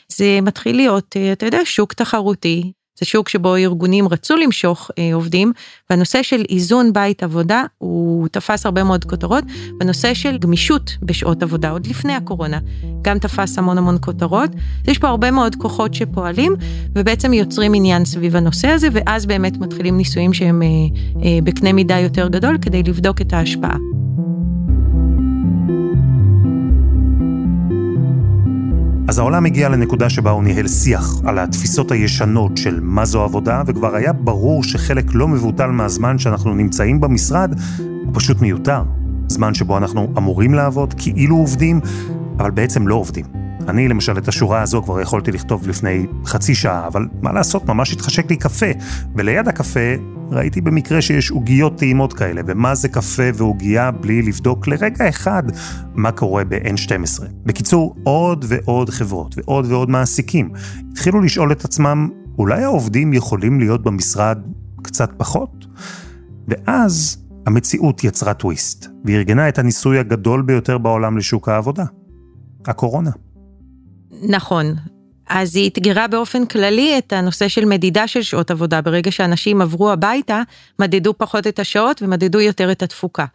זה 0.07 0.39
מתחיל 0.41 0.75
להיות, 0.75 1.15
אתה 1.33 1.45
יודע, 1.45 1.59
שוק 1.63 1.93
תחרותי. 1.93 2.71
זה 2.99 3.05
שוק 3.05 3.29
שבו 3.29 3.55
ארגונים 3.55 4.07
רצו 4.07 4.35
למשוך 4.35 4.91
אה, 4.99 5.09
עובדים, 5.13 5.53
והנושא 5.89 6.23
של 6.23 6.43
איזון 6.49 6.93
בית 6.93 7.23
עבודה 7.23 7.63
הוא 7.77 8.27
תפס 8.27 8.65
הרבה 8.65 8.83
מאוד 8.83 9.05
כותרות, 9.05 9.43
והנושא 9.79 10.13
של 10.13 10.37
גמישות 10.37 10.97
בשעות 11.01 11.43
עבודה, 11.43 11.69
עוד 11.69 11.87
לפני 11.87 12.13
הקורונה, 12.13 12.59
גם 13.01 13.19
תפס 13.19 13.57
המון 13.57 13.77
המון 13.77 13.97
כותרות. 14.01 14.49
יש 14.87 14.97
פה 14.97 15.07
הרבה 15.07 15.31
מאוד 15.31 15.55
כוחות 15.55 15.93
שפועלים, 15.93 16.55
ובעצם 16.95 17.33
יוצרים 17.33 17.73
עניין 17.73 18.05
סביב 18.05 18.35
הנושא 18.35 18.67
הזה, 18.67 18.87
ואז 18.91 19.25
באמת 19.25 19.57
מתחילים 19.57 19.97
ניסויים 19.97 20.33
שהם 20.33 20.61
אה, 20.61 20.67
אה, 21.23 21.39
בקנה 21.43 21.73
מידה 21.73 21.99
יותר 21.99 22.27
גדול, 22.27 22.57
כדי 22.61 22.83
לבדוק 22.83 23.21
את 23.21 23.33
ההשפעה. 23.33 23.77
אז 29.07 29.19
העולם 29.19 29.45
הגיע 29.45 29.69
לנקודה 29.69 30.09
שבה 30.09 30.31
הוא 30.31 30.43
ניהל 30.43 30.67
שיח 30.67 31.21
על 31.25 31.39
התפיסות 31.39 31.91
הישנות 31.91 32.57
של 32.57 32.79
מה 32.81 33.05
זו 33.05 33.23
עבודה, 33.23 33.63
וכבר 33.65 33.95
היה 33.95 34.13
ברור 34.13 34.63
שחלק 34.63 35.05
לא 35.13 35.27
מבוטל 35.27 35.67
מהזמן 35.67 36.17
שאנחנו 36.17 36.53
נמצאים 36.55 37.01
במשרד 37.01 37.55
הוא 37.77 38.11
פשוט 38.13 38.41
מיותר. 38.41 38.83
זמן 39.27 39.53
שבו 39.53 39.77
אנחנו 39.77 40.13
אמורים 40.17 40.53
לעבוד, 40.53 40.93
כאילו 40.97 41.35
עובדים, 41.35 41.79
אבל 42.39 42.51
בעצם 42.51 42.87
לא 42.87 42.95
עובדים. 42.95 43.44
אני 43.67 43.87
למשל 43.87 44.17
את 44.17 44.27
השורה 44.27 44.61
הזו 44.61 44.83
כבר 44.83 45.01
יכולתי 45.01 45.31
לכתוב 45.31 45.67
לפני 45.67 46.05
חצי 46.25 46.55
שעה, 46.55 46.87
אבל 46.87 47.07
מה 47.21 47.31
לעשות, 47.33 47.65
ממש 47.65 47.93
התחשק 47.93 48.29
לי 48.29 48.37
קפה, 48.37 48.65
וליד 49.15 49.47
הקפה 49.47 49.95
ראיתי 50.31 50.61
במקרה 50.61 51.01
שיש 51.01 51.31
עוגיות 51.31 51.77
טעימות 51.77 52.13
כאלה, 52.13 52.41
ומה 52.47 52.75
זה 52.75 52.89
קפה 52.89 53.23
ועוגייה 53.33 53.91
בלי 53.91 54.21
לבדוק 54.21 54.67
לרגע 54.67 55.09
אחד 55.09 55.43
מה 55.95 56.11
קורה 56.11 56.43
ב-N12. 56.43 57.23
בקיצור, 57.45 57.95
עוד 58.03 58.45
ועוד 58.47 58.89
חברות 58.89 59.35
ועוד 59.37 59.65
ועוד 59.71 59.89
מעסיקים 59.89 60.49
התחילו 60.91 61.21
לשאול 61.21 61.51
את 61.51 61.65
עצמם, 61.65 62.09
אולי 62.37 62.63
העובדים 62.63 63.13
יכולים 63.13 63.59
להיות 63.59 63.83
במשרד 63.83 64.37
קצת 64.81 65.09
פחות? 65.17 65.65
ואז 66.47 67.17
המציאות 67.45 68.03
יצרה 68.03 68.33
טוויסט, 68.33 68.87
וארגנה 69.05 69.49
את 69.49 69.59
הניסוי 69.59 69.99
הגדול 69.99 70.41
ביותר 70.41 70.77
בעולם 70.77 71.17
לשוק 71.17 71.49
העבודה, 71.49 71.85
הקורונה. 72.65 73.11
נכון. 74.11 74.75
אז 75.29 75.55
היא 75.55 75.69
אתגרה 75.69 76.07
באופן 76.07 76.45
כללי 76.45 76.97
את 76.97 77.13
הנושא 77.13 77.47
של 77.47 77.65
מדידה 77.65 78.07
של 78.07 78.21
שעות 78.21 78.51
עבודה. 78.51 78.81
ברגע 78.81 79.11
שאנשים 79.11 79.61
עברו 79.61 79.91
הביתה, 79.91 80.41
מדדו 80.79 81.13
פחות 81.17 81.47
את 81.47 81.59
השעות 81.59 82.01
ומדדו 82.01 82.39
יותר 82.39 82.71
את 82.71 82.83
התפוקה. 82.83 83.25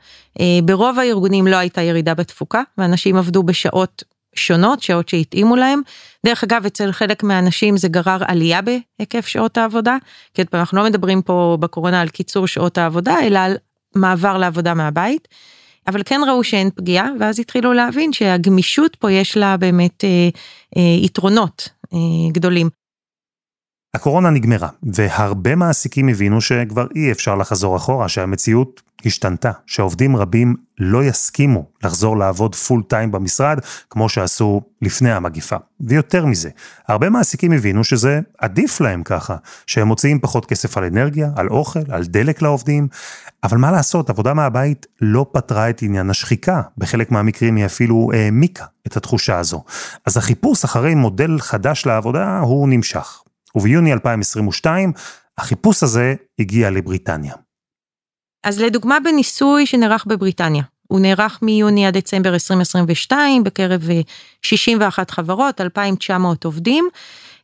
אה, 0.41 0.59
ברוב 0.65 0.99
הארגונים 0.99 1.47
לא 1.47 1.57
הייתה 1.57 1.83
ירידה 1.83 2.15
בתפוקה, 2.15 2.63
ואנשים 2.79 3.17
עבדו 3.17 3.43
בשעות 3.43 4.05
שונות, 4.35 4.83
שעות 4.83 5.09
שהתאימו 5.09 5.57
להם. 5.57 5.81
דרך 6.27 6.45
אגב, 6.45 6.67
אצל 6.67 6.93
חלק 6.93 7.23
מהאנשים 7.23 7.77
זה 7.77 7.89
גרר 7.89 8.19
עלייה 8.21 8.61
בהיקף 8.63 9.27
שעות 9.27 9.59
העבודה, 9.59 9.97
כי 10.35 10.43
אנחנו 10.55 10.79
לא 10.79 10.85
מדברים 10.85 11.23
פה 11.23 11.57
בקורונה 11.61 12.01
על 12.01 12.09
קיצור 12.09 12.47
שעות 12.47 12.79
העבודה, 12.79 13.17
אלא 13.23 13.39
על 13.39 13.57
מעבר 13.95 14.39
לעבודה 14.39 14.75
מהבית. 14.75 15.29
אבל 15.91 16.03
כן 16.05 16.21
ראו 16.29 16.45
שאין 16.45 16.71
פגיעה, 16.75 17.09
ואז 17.21 17.41
התחילו 17.41 17.73
להבין 17.73 18.13
שהגמישות 18.13 18.97
פה 18.97 19.13
יש 19.13 19.37
לה 19.37 19.57
באמת 19.57 20.05
אה, 20.05 20.29
אה, 20.77 21.05
יתרונות 21.05 21.69
אה, 21.93 21.99
גדולים. 22.33 22.80
הקורונה 23.95 24.31
נגמרה, 24.31 24.69
והרבה 24.83 25.55
מעסיקים 25.55 26.09
הבינו 26.09 26.41
שכבר 26.41 26.87
אי 26.95 27.13
אפשר 27.13 27.35
לחזור 27.35 27.77
אחורה, 27.77 28.09
שהמציאות 28.09 28.83
השתנתה, 29.07 29.51
שעובדים 29.67 30.17
רבים 30.17 30.57
לא 30.79 31.05
יסכימו 31.05 31.67
לחזור 31.85 32.17
לעבוד 32.17 32.55
פול 32.55 32.83
טיים 32.89 33.13
במשרד, 33.13 33.59
כמו 33.91 34.09
שעשו 34.09 34.61
לפני 34.83 35.13
המגיפה. 35.13 35.57
ויותר 35.81 36.27
מזה, 36.27 36.51
הרבה 36.89 37.11
מעסיקים 37.11 37.53
הבינו 37.53 37.85
שזה 37.85 38.21
עדיף 38.39 38.81
להם 38.81 39.03
ככה, 39.03 39.37
שהם 39.67 39.89
מוציאים 39.89 40.21
פחות 40.21 40.47
כסף 40.47 40.79
על 40.79 40.85
אנרגיה, 40.85 41.31
על 41.37 41.49
אוכל, 41.49 41.81
על 41.89 42.05
דלק 42.05 42.43
לעובדים, 42.43 42.89
אבל 43.45 43.59
מה 43.59 43.71
לעשות, 43.71 44.11
עבודה 44.11 44.35
מהבית 44.35 44.87
לא 45.01 45.27
פתרה 45.33 45.71
את 45.71 45.83
עניין 45.83 46.11
השחיקה, 46.11 46.63
בחלק 46.79 47.11
מהמקרים 47.11 47.57
היא 47.57 47.67
אפילו 47.67 48.11
העמיקה 48.15 48.65
את 48.87 48.97
התחושה 48.97 49.39
הזו. 49.39 49.65
אז 50.07 50.17
החיפוש 50.17 50.65
אחרי 50.65 50.95
מודל 50.95 51.39
חדש 51.39 51.87
לעבודה 51.87 52.39
הוא 52.39 52.69
נמשך. 52.69 53.23
וביוני 53.55 53.93
2022, 53.93 54.93
החיפוש 55.39 55.83
הזה 55.83 56.15
הגיע 56.39 56.71
לבריטניה. 56.71 57.35
אז 58.45 58.61
לדוגמה 58.61 58.99
בניסוי 59.05 59.67
שנערך 59.67 60.05
בבריטניה, 60.07 60.63
הוא 60.87 61.01
נערך 61.01 61.39
מיוני 61.43 61.87
עד 61.87 61.97
דצמבר 61.97 62.35
2022 62.35 63.45
בקרב 63.45 63.89
61 64.43 65.11
חברות, 65.11 65.61
2,900 65.61 66.45
עובדים. 66.45 66.89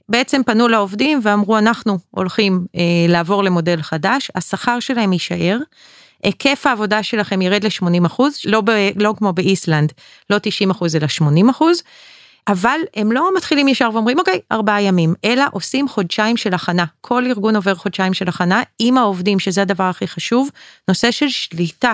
בעצם 0.09 0.43
פנו 0.47 0.69
לעובדים 0.69 1.21
ואמרו 1.23 1.59
אנחנו 1.59 1.99
הולכים 2.11 2.67
אה, 2.77 2.83
לעבור 3.09 3.45
למודל 3.45 3.83
חדש, 3.83 4.31
השכר 4.35 4.81
שלהם 4.81 5.13
יישאר, 5.13 5.59
היקף 6.23 6.67
העבודה 6.67 7.03
שלכם 7.03 7.43
ירד 7.43 7.65
ל-80 7.65 8.07
אחוז, 8.07 8.39
לא, 8.45 8.63
לא 8.97 9.15
כמו 9.19 9.33
באיסלנד, 9.33 9.93
לא 10.31 10.39
90 10.43 10.71
אחוז 10.71 10.97
אלא 10.97 11.09
80 11.09 11.49
אחוז. 11.49 11.83
אבל 12.49 12.81
הם 12.97 13.13
לא 13.13 13.31
מתחילים 13.37 13.69
ישר 13.69 13.91
ואומרים 13.93 14.19
אוקיי 14.19 14.41
ארבעה 14.53 14.83
ימים 14.83 15.15
אלא 15.25 15.45
עושים 15.53 15.89
חודשיים 15.89 16.37
של 16.37 16.55
הכנה 16.55 16.85
כל 17.01 17.27
ארגון 17.27 17.57
עובר 17.57 17.75
חודשיים 17.75 18.15
של 18.15 18.29
הכנה 18.29 18.63
עם 18.79 18.99
העובדים 18.99 19.39
שזה 19.39 19.63
הדבר 19.63 19.85
הכי 19.85 20.07
חשוב 20.07 20.51
נושא 20.89 21.11
של 21.11 21.29
שליטה. 21.29 21.93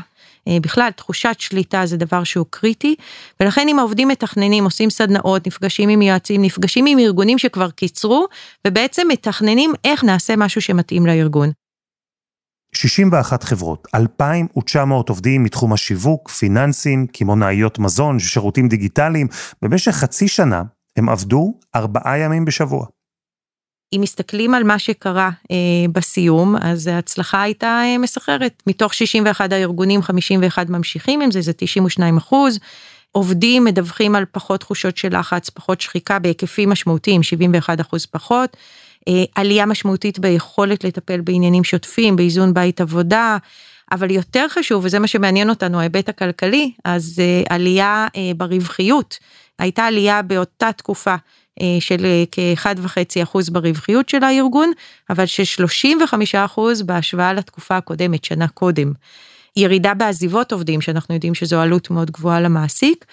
אה, 0.49 0.57
בכלל 0.61 0.91
תחושת 0.91 1.37
שליטה 1.39 1.87
זה 1.87 1.97
דבר 1.97 2.25
שהוא 2.25 2.47
קריטי 2.51 2.95
ולכן 3.41 3.69
אם 3.69 3.79
העובדים 3.79 4.09
מתכננים 4.09 4.65
עושים 4.65 4.91
סדנאות 4.91 5.47
נפגשים 5.47 5.89
עם 5.89 6.03
יועצים 6.03 6.43
נפגשים 6.43 6.87
עם 6.87 6.99
ארגונים 6.99 7.39
שכבר 7.39 7.71
קיצרו 7.71 8.27
ובעצם 8.67 9.09
מתכננים 9.09 9.73
איך 9.85 10.05
נעשה 10.05 10.37
משהו 10.37 10.61
שמתאים 10.61 11.07
לארגון. 11.07 11.51
61 12.75 13.45
חברות, 13.45 13.89
2,900 13.95 15.09
עובדים 15.09 15.45
מתחום 15.45 15.73
השיווק, 15.73 16.29
פיננסים, 16.31 17.07
קמעונאיות 17.07 17.79
מזון, 17.79 18.19
שירותים 18.19 18.69
דיגיטליים. 18.69 19.27
במשך 19.63 19.93
חצי 19.93 20.29
שנה 20.29 20.63
הם 20.97 21.09
עבדו 21.09 21.55
ארבעה 21.75 22.19
ימים 22.19 22.45
בשבוע. 22.45 22.87
אם 23.97 24.01
מסתכלים 24.01 24.55
על 24.55 24.65
מה 24.65 24.79
שקרה 24.79 25.31
אה, 25.51 25.57
בסיום, 25.93 26.57
אז 26.61 26.87
ההצלחה 26.87 27.43
הייתה 27.43 27.67
אה, 27.85 27.99
מסחררת. 27.99 28.63
מתוך 28.67 28.95
61 28.95 29.53
הארגונים, 29.53 30.03
51 30.03 30.69
ממשיכים 30.69 31.21
עם 31.21 31.31
זה, 31.31 31.41
זה 31.41 31.53
92 31.53 32.17
אחוז. 32.17 32.59
עובדים 33.13 33.65
מדווחים 33.65 34.15
על 34.15 34.25
פחות 34.33 34.61
תחושות 34.61 34.97
של 34.97 35.19
לחץ, 35.19 35.51
פחות 35.51 35.81
שחיקה 35.81 36.19
בהיקפים 36.19 36.71
משמעותיים, 36.71 37.23
71 37.23 37.81
אחוז 37.81 38.07
פחות. 38.07 38.57
אה, 39.09 39.25
עלייה 39.35 39.67
משמעותית 39.67 40.19
ביכולת 40.19 40.85
לטפל 40.85 41.21
בעניינים 41.21 41.65
שוטפים, 41.65 42.17
באיזון 42.17 42.55
בית 42.55 42.81
עבודה, 42.81 43.37
אבל 43.93 44.11
יותר 44.11 44.47
חשוב, 44.49 44.85
וזה 44.85 44.99
מה 44.99 45.07
שמעניין 45.07 45.51
אותנו, 45.51 45.81
ההיבט 45.81 46.09
הכלכלי, 46.09 46.73
אז 46.85 47.19
אה, 47.19 47.55
עלייה 47.55 48.07
אה, 48.17 48.31
ברווחיות. 48.37 49.19
הייתה 49.59 49.85
עלייה 49.85 50.23
באותה 50.23 50.73
תקופה 50.73 51.15
של 51.81 52.07
כ-1.5% 52.33 53.51
ברווחיות 53.53 54.09
של 54.09 54.25
הארגון, 54.25 54.73
אבל 55.11 55.27
של 55.27 55.65
35% 55.65 56.61
בהשוואה 56.87 57.33
לתקופה 57.33 57.77
הקודמת, 57.77 58.25
שנה 58.25 58.49
קודם. 58.49 58.93
ירידה 59.57 59.95
בעזיבות 59.95 60.53
עובדים, 60.53 60.81
שאנחנו 60.81 61.15
יודעים 61.15 61.35
שזו 61.35 61.61
עלות 61.61 61.91
מאוד 61.91 62.11
גבוהה 62.11 62.41
למעסיק. 62.41 63.05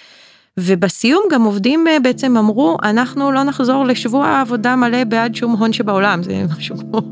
ובסיום 0.58 1.24
גם 1.32 1.44
עובדים 1.44 1.88
אה, 1.88 2.00
בעצם 2.00 2.38
אמרו, 2.38 2.78
אנחנו 2.84 3.32
לא 3.32 3.44
נחזור 3.44 3.86
לשבוע 3.86 4.42
עבודה 4.42 4.76
מלא 4.76 5.04
בעד 5.04 5.36
שום 5.36 5.52
הון 5.52 5.74
שבעולם, 5.74 6.24
זה 6.24 6.44
משהו 6.58 6.78
כמו 6.78 7.00
15% 7.00 7.04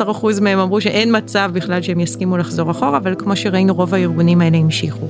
אה, 0.00 0.40
מהם 0.40 0.58
אמרו 0.58 0.80
שאין 0.80 1.16
מצב 1.16 1.50
בכלל 1.54 1.82
שהם 1.82 2.00
יסכימו 2.00 2.36
לחזור 2.36 2.70
אחורה, 2.70 2.98
אבל 2.98 3.14
כמו 3.18 3.36
שראינו 3.36 3.74
רוב 3.74 3.94
הארגונים 3.94 4.40
האלה 4.40 4.56
המשיכו. 4.56 5.06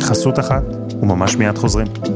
חסות 0.00 0.38
אחת, 0.38 0.62
וממש 1.02 1.36
מיד 1.36 1.58
חוזרים. 1.58 2.11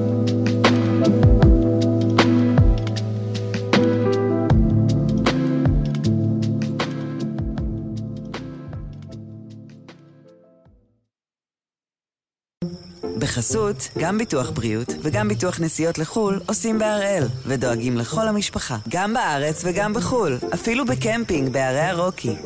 בחסות, 13.37 13.89
גם 13.99 14.19
ביטוח 14.19 14.51
בריאות 14.51 14.89
וגם 15.03 15.29
ביטוח 15.29 15.61
נסיעות 15.61 15.99
לחו"ל 15.99 16.41
עושים 16.47 16.79
בהראל, 16.79 17.25
ודואגים 17.47 17.97
לכל 17.97 18.29
המשפחה, 18.29 18.77
גם 18.89 19.15
בארץ 19.15 19.65
וגם 19.65 19.93
בחו"ל, 19.93 20.39
אפילו 20.55 20.85
בקמפינג 20.85 21.53
בערי 21.53 21.81
הרוקי. 21.81 22.37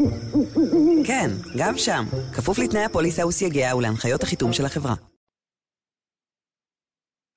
כן, 1.04 1.30
גם 1.58 1.78
שם, 1.78 2.04
כפוף 2.34 2.58
לתנאי 2.58 2.84
הפוליסה 2.84 3.26
וסייגיה 3.26 3.76
ולהנחיות 3.76 4.22
החיתום 4.22 4.52
של 4.52 4.64
החברה. 4.64 4.94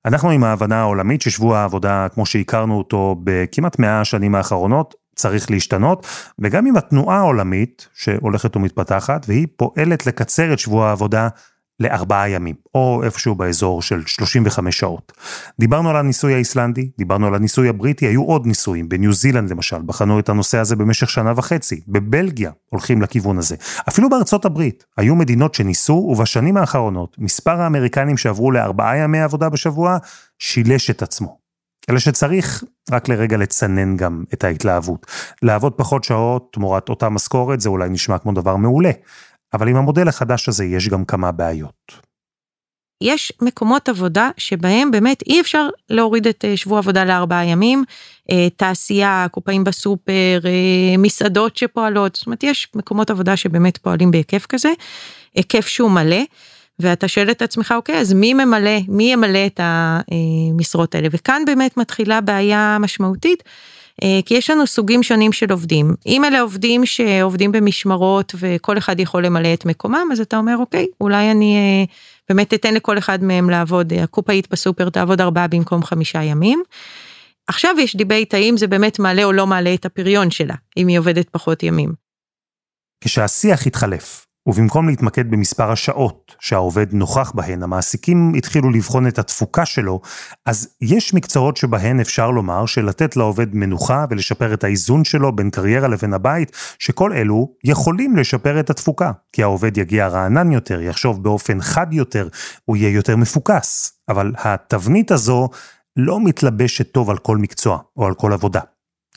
אנחנו 0.04 0.30
עם 0.30 0.44
ההבנה 0.44 0.80
העולמית 0.80 1.22
ששבוע 1.22 1.58
העבודה, 1.58 2.06
כמו 2.14 2.26
שהכרנו 2.26 2.78
אותו 2.78 3.16
בכמעט 3.24 3.78
מאה 3.78 4.00
השנים 4.00 4.34
האחרונות, 4.34 4.94
צריך 5.16 5.50
להשתנות, 5.50 6.06
וגם 6.38 6.66
עם 6.66 6.76
התנועה 6.76 7.18
העולמית 7.18 7.88
שהולכת 7.94 8.56
ומתפתחת, 8.56 9.26
והיא 9.28 9.46
פועלת 9.56 10.06
לקצר 10.06 10.52
את 10.52 10.58
שבוע 10.58 10.88
העבודה 10.88 11.28
לארבעה 11.80 12.28
ימים, 12.28 12.54
או 12.74 13.00
איפשהו 13.04 13.34
באזור 13.34 13.82
של 13.82 14.02
35 14.06 14.78
שעות. 14.78 15.12
דיברנו 15.60 15.90
על 15.90 15.96
הניסוי 15.96 16.34
האיסלנדי, 16.34 16.90
דיברנו 16.98 17.26
על 17.26 17.34
הניסוי 17.34 17.68
הבריטי, 17.68 18.06
היו 18.06 18.22
עוד 18.22 18.46
ניסויים, 18.46 18.88
בניו 18.88 19.12
זילנד 19.12 19.50
למשל, 19.50 19.82
בחנו 19.86 20.18
את 20.18 20.28
הנושא 20.28 20.58
הזה 20.58 20.76
במשך 20.76 21.10
שנה 21.10 21.32
וחצי, 21.36 21.80
בבלגיה 21.88 22.50
הולכים 22.70 23.02
לכיוון 23.02 23.38
הזה. 23.38 23.56
אפילו 23.88 24.10
בארצות 24.10 24.44
הברית, 24.44 24.84
היו 24.96 25.14
מדינות 25.14 25.54
שניסו, 25.54 25.92
ובשנים 25.92 26.56
האחרונות, 26.56 27.16
מספר 27.18 27.60
האמריקנים 27.60 28.16
שעברו 28.16 28.50
לארבעה 28.50 28.96
ימי 28.96 29.20
עבודה 29.20 29.48
בשבוע, 29.48 29.96
שילש 30.38 30.90
את 30.90 31.02
עצמו. 31.02 31.44
אלא 31.90 31.98
שצריך 31.98 32.64
רק 32.90 33.08
לרגע 33.08 33.36
לצנן 33.36 33.96
גם 33.96 34.24
את 34.34 34.44
ההתלהבות. 34.44 35.06
לעבוד 35.42 35.72
פחות 35.72 36.04
שעות 36.04 36.48
תמורת 36.52 36.88
אותה 36.88 37.08
משכורת, 37.08 37.60
זה 37.60 37.68
אולי 37.68 37.88
נשמע 37.88 38.18
כמו 38.18 38.32
דבר 38.32 38.56
מעולה. 38.56 38.90
אבל 39.54 39.68
עם 39.68 39.76
המודל 39.76 40.08
החדש 40.08 40.48
הזה 40.48 40.64
יש 40.64 40.88
גם 40.88 41.04
כמה 41.04 41.32
בעיות. 41.32 42.04
יש 43.00 43.32
מקומות 43.42 43.88
עבודה 43.88 44.30
שבהם 44.36 44.90
באמת 44.90 45.22
אי 45.26 45.40
אפשר 45.40 45.68
להוריד 45.90 46.26
את 46.26 46.44
אה, 46.44 46.56
שבוע 46.56 46.78
עבודה 46.78 47.04
לארבעה 47.04 47.44
ימים, 47.44 47.84
אה, 48.30 48.48
תעשייה, 48.56 49.26
קופאים 49.30 49.64
בסופר, 49.64 50.40
אה, 50.44 50.96
מסעדות 50.98 51.56
שפועלות, 51.56 52.16
זאת 52.16 52.26
אומרת 52.26 52.42
יש 52.42 52.68
מקומות 52.74 53.10
עבודה 53.10 53.36
שבאמת 53.36 53.78
פועלים 53.78 54.10
בהיקף 54.10 54.46
כזה, 54.46 54.68
היקף 55.34 55.66
שהוא 55.66 55.90
מלא, 55.90 56.22
ואתה 56.78 57.08
שואל 57.08 57.30
את 57.30 57.42
עצמך, 57.42 57.74
אוקיי, 57.76 57.98
אז 58.00 58.12
מי 58.12 58.34
ממלא, 58.34 58.78
מי 58.88 59.12
ימלא 59.12 59.46
את 59.46 59.60
המשרות 59.62 60.94
האלה? 60.94 61.08
וכאן 61.10 61.42
באמת 61.46 61.76
מתחילה 61.76 62.20
בעיה 62.20 62.76
משמעותית. 62.80 63.42
אה, 64.02 64.20
כי 64.26 64.34
יש 64.34 64.50
לנו 64.50 64.66
סוגים 64.66 65.02
שונים 65.02 65.32
של 65.32 65.52
עובדים. 65.52 65.94
אם 66.06 66.24
אלה 66.24 66.40
עובדים 66.40 66.86
שעובדים 66.86 67.52
במשמרות 67.52 68.34
וכל 68.38 68.78
אחד 68.78 69.00
יכול 69.00 69.26
למלא 69.26 69.54
את 69.54 69.64
מקומם, 69.64 70.08
אז 70.12 70.20
אתה 70.20 70.36
אומר, 70.36 70.56
אוקיי, 70.56 70.86
אולי 71.00 71.30
אני 71.30 71.56
אה, 71.56 71.84
באמת 72.28 72.54
אתן 72.54 72.74
לכל 72.74 72.98
אחד 72.98 73.24
מהם 73.24 73.50
לעבוד, 73.50 73.92
הקופאית 73.92 74.50
בסופר 74.50 74.90
תעבוד 74.90 75.20
ארבעה 75.20 75.48
במקום 75.48 75.82
חמישה 75.82 76.22
ימים. 76.22 76.62
עכשיו 77.46 77.74
יש 77.78 77.96
debate 77.96 78.34
האם 78.34 78.56
זה 78.56 78.66
באמת 78.66 78.98
מעלה 78.98 79.24
או 79.24 79.32
לא 79.32 79.46
מעלה 79.46 79.74
את 79.74 79.84
הפריון 79.84 80.30
שלה, 80.30 80.54
אם 80.76 80.88
היא 80.88 80.98
עובדת 80.98 81.28
פחות 81.30 81.62
ימים. 81.62 81.92
כשהשיח 83.00 83.66
התחלף 83.66 84.26
ובמקום 84.46 84.88
להתמקד 84.88 85.30
במספר 85.30 85.70
השעות 85.70 86.36
שהעובד 86.40 86.92
נוכח 86.92 87.32
בהן, 87.34 87.62
המעסיקים 87.62 88.34
התחילו 88.34 88.70
לבחון 88.70 89.06
את 89.06 89.18
התפוקה 89.18 89.66
שלו, 89.66 90.00
אז 90.46 90.68
יש 90.80 91.14
מקצועות 91.14 91.56
שבהן 91.56 92.00
אפשר 92.00 92.30
לומר 92.30 92.66
שלתת 92.66 93.16
לעובד 93.16 93.54
מנוחה 93.54 94.04
ולשפר 94.10 94.54
את 94.54 94.64
האיזון 94.64 95.04
שלו 95.04 95.36
בין 95.36 95.50
קריירה 95.50 95.88
לבין 95.88 96.14
הבית, 96.14 96.56
שכל 96.78 97.12
אלו 97.12 97.52
יכולים 97.64 98.16
לשפר 98.16 98.60
את 98.60 98.70
התפוקה, 98.70 99.12
כי 99.32 99.42
העובד 99.42 99.78
יגיע 99.78 100.08
רענן 100.08 100.52
יותר, 100.52 100.80
יחשוב 100.80 101.22
באופן 101.22 101.60
חד 101.60 101.92
יותר, 101.92 102.28
הוא 102.64 102.76
יהיה 102.76 102.90
יותר 102.90 103.16
מפוקס. 103.16 103.92
אבל 104.08 104.32
התבנית 104.38 105.10
הזו 105.10 105.48
לא 105.96 106.20
מתלבשת 106.20 106.92
טוב 106.92 107.10
על 107.10 107.18
כל 107.18 107.36
מקצוע 107.36 107.78
או 107.96 108.06
על 108.06 108.14
כל 108.14 108.32
עבודה. 108.32 108.60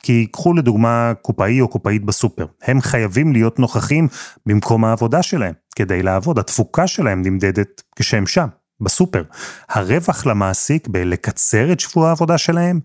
כי 0.02 0.26
קחו 0.26 0.54
לדוגמה 0.54 1.12
קופאי 1.22 1.60
או 1.60 1.68
קופאית 1.68 2.04
בסופר, 2.04 2.46
הם 2.62 2.80
חייבים 2.80 3.32
להיות 3.32 3.58
נוכחים 3.58 4.08
במקום 4.46 4.84
העבודה 4.84 5.22
שלהם 5.22 5.54
כדי 5.76 6.02
לעבוד, 6.02 6.38
התפוקה 6.38 6.86
שלהם 6.86 7.22
נמדדת 7.22 7.82
כשהם 7.96 8.26
שם, 8.26 8.48
בסופר. 8.80 9.22
הרווח 9.68 10.26
למעסיק 10.26 10.88
בלקצר 10.88 11.72
את 11.72 11.80
שבוע 11.80 12.08
העבודה 12.08 12.38
שלהם 12.38 12.80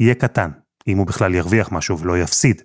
יהיה 0.00 0.14
קטן, 0.14 0.50
אם 0.88 0.98
הוא 0.98 1.06
בכלל 1.06 1.34
ירוויח 1.34 1.72
משהו 1.72 1.98
ולא 1.98 2.18
יפסיד. 2.18 2.62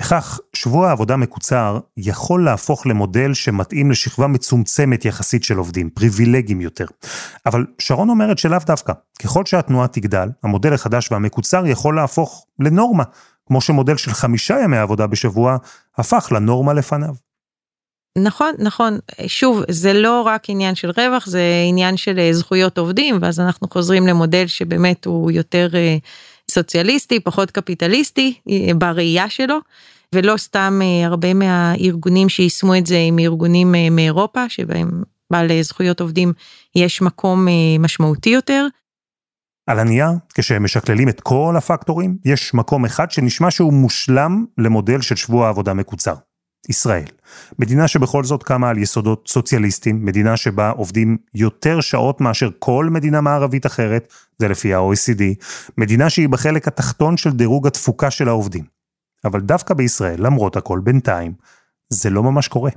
וכך, 0.00 0.40
שבוע 0.54 0.88
העבודה 0.88 1.16
מקוצר 1.16 1.78
יכול 1.96 2.44
להפוך 2.44 2.86
למודל 2.86 3.34
שמתאים 3.34 3.90
לשכבה 3.90 4.26
מצומצמת 4.26 5.04
יחסית 5.04 5.44
של 5.44 5.58
עובדים, 5.58 5.90
פריבילגיים 5.90 6.60
יותר. 6.60 6.86
אבל 7.46 7.66
שרון 7.78 8.10
אומרת 8.10 8.38
שלאו 8.38 8.58
דווקא. 8.66 8.92
ככל 9.22 9.46
שהתנועה 9.46 9.88
תגדל, 9.88 10.28
המודל 10.42 10.74
החדש 10.74 11.12
והמקוצר 11.12 11.66
יכול 11.66 11.96
להפוך 11.96 12.46
לנורמה, 12.58 13.04
כמו 13.48 13.60
שמודל 13.60 13.96
של 13.96 14.10
חמישה 14.10 14.58
ימי 14.64 14.78
עבודה 14.78 15.06
בשבוע 15.06 15.56
הפך 15.96 16.28
לנורמה 16.32 16.72
לפניו. 16.72 17.14
נכון, 18.18 18.54
נכון. 18.58 18.98
שוב, 19.26 19.62
זה 19.68 19.92
לא 19.92 20.22
רק 20.22 20.50
עניין 20.50 20.74
של 20.74 20.90
רווח, 20.96 21.26
זה 21.26 21.42
עניין 21.68 21.96
של 21.96 22.18
אה, 22.18 22.32
זכויות 22.32 22.78
עובדים, 22.78 23.18
ואז 23.22 23.40
אנחנו 23.40 23.68
חוזרים 23.68 24.06
למודל 24.06 24.46
שבאמת 24.46 25.04
הוא 25.04 25.30
יותר 25.30 25.68
אה, 25.74 25.96
סוציאליסטי, 26.50 27.20
פחות 27.20 27.50
קפיטליסטי 27.50 28.34
אה, 28.50 28.74
בראייה 28.74 29.30
שלו, 29.30 29.58
ולא 30.14 30.36
סתם 30.36 30.80
הרבה 31.04 31.34
מהארגונים 31.34 32.28
שיישמו 32.28 32.74
את 32.74 32.86
זה 32.86 32.98
עם 32.98 33.18
ארגונים 33.18 33.74
מאירופה, 33.90 34.48
שבהם 34.48 35.02
בעל 35.30 35.62
זכויות 35.62 36.00
עובדים 36.00 36.32
יש 36.74 37.02
מקום 37.02 37.46
משמעותי 37.78 38.30
יותר. 38.30 38.66
על 39.68 39.78
הנייר, 39.78 40.08
כשהם 40.34 40.64
משקללים 40.64 41.08
את 41.08 41.20
כל 41.20 41.54
הפקטורים, 41.56 42.16
יש 42.24 42.54
מקום 42.54 42.84
אחד 42.84 43.10
שנשמע 43.10 43.50
שהוא 43.50 43.72
מושלם 43.72 44.44
למודל 44.58 45.00
של 45.00 45.16
שבוע 45.16 45.48
עבודה 45.48 45.74
מקוצר. 45.74 46.14
ישראל. 46.68 47.04
מדינה 47.58 47.88
שבכל 47.88 48.24
זאת 48.24 48.42
קמה 48.42 48.70
על 48.70 48.78
יסודות 48.78 49.28
סוציאליסטיים, 49.28 50.04
מדינה 50.04 50.36
שבה 50.36 50.70
עובדים 50.70 51.16
יותר 51.34 51.80
שעות 51.80 52.20
מאשר 52.20 52.50
כל 52.58 52.88
מדינה 52.90 53.20
מערבית 53.20 53.66
אחרת, 53.66 54.12
זה 54.38 54.48
לפי 54.48 54.74
ה-OECD, 54.74 55.22
מדינה 55.78 56.10
שהיא 56.10 56.28
בחלק 56.28 56.68
התחתון 56.68 57.16
של 57.16 57.30
דירוג 57.30 57.66
התפוקה 57.66 58.10
של 58.10 58.28
העובדים. 58.28 58.64
אבל 59.24 59.40
דווקא 59.40 59.74
בישראל, 59.74 60.26
למרות 60.26 60.56
הכל, 60.56 60.80
בינתיים, 60.84 61.32
זה 61.92 62.10
לא 62.10 62.22
ממש 62.22 62.48
קורה. 62.48 62.70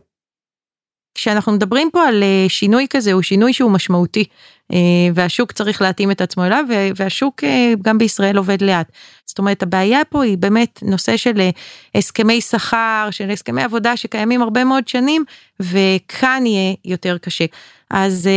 כשאנחנו 1.15 1.51
מדברים 1.51 1.89
פה 1.91 2.07
על 2.07 2.23
אה, 2.23 2.45
שינוי 2.49 2.87
כזה, 2.89 3.13
הוא 3.13 3.21
שינוי 3.21 3.53
שהוא 3.53 3.71
משמעותי, 3.71 4.25
אה, 4.73 4.77
והשוק 5.15 5.51
צריך 5.51 5.81
להתאים 5.81 6.11
את 6.11 6.21
עצמו 6.21 6.45
אליו, 6.45 6.65
והשוק 6.95 7.43
אה, 7.43 7.73
גם 7.81 7.97
בישראל 7.97 8.37
עובד 8.37 8.61
לאט. 8.61 8.91
זאת 9.25 9.39
אומרת, 9.39 9.63
הבעיה 9.63 10.05
פה 10.09 10.23
היא 10.23 10.37
באמת 10.37 10.79
נושא 10.81 11.17
של 11.17 11.49
הסכמי 11.95 12.41
שכר, 12.41 13.07
של 13.11 13.29
הסכמי 13.29 13.63
עבודה 13.63 13.97
שקיימים 13.97 14.41
הרבה 14.41 14.63
מאוד 14.63 14.87
שנים, 14.87 15.23
וכאן 15.59 16.43
יהיה 16.45 16.75
יותר 16.85 17.17
קשה. 17.17 17.45
אז, 17.89 18.29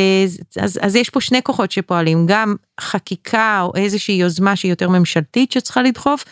אז, 0.60 0.78
אז 0.82 0.96
יש 0.96 1.10
פה 1.10 1.20
שני 1.20 1.42
כוחות 1.42 1.70
שפועלים, 1.70 2.26
גם 2.26 2.54
חקיקה 2.80 3.60
או 3.62 3.72
איזושהי 3.76 4.14
יוזמה 4.14 4.56
שהיא 4.56 4.72
יותר 4.72 4.88
ממשלתית 4.88 5.52
שצריכה 5.52 5.82
לדחוף, 5.82 6.24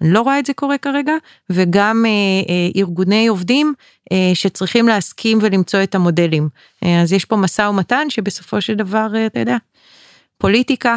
אני 0.00 0.12
לא 0.12 0.20
רואה 0.20 0.38
את 0.38 0.46
זה 0.46 0.52
קורה 0.52 0.78
כרגע, 0.78 1.12
וגם 1.50 2.04
אה, 2.06 2.10
אה, 2.54 2.70
ארגוני 2.76 3.26
עובדים 3.26 3.74
אה, 4.12 4.30
שצריכים 4.34 4.88
להסכים 4.88 5.38
ולמצוא 5.42 5.82
את 5.82 5.94
המודלים. 5.94 6.48
אה, 6.84 7.02
אז 7.02 7.12
יש 7.12 7.24
פה 7.24 7.36
משא 7.36 7.62
ומתן 7.62 8.10
שבסופו 8.10 8.60
של 8.60 8.74
דבר, 8.74 9.08
אה, 9.14 9.26
אתה 9.26 9.40
יודע, 9.40 9.56
פוליטיקה, 10.38 10.96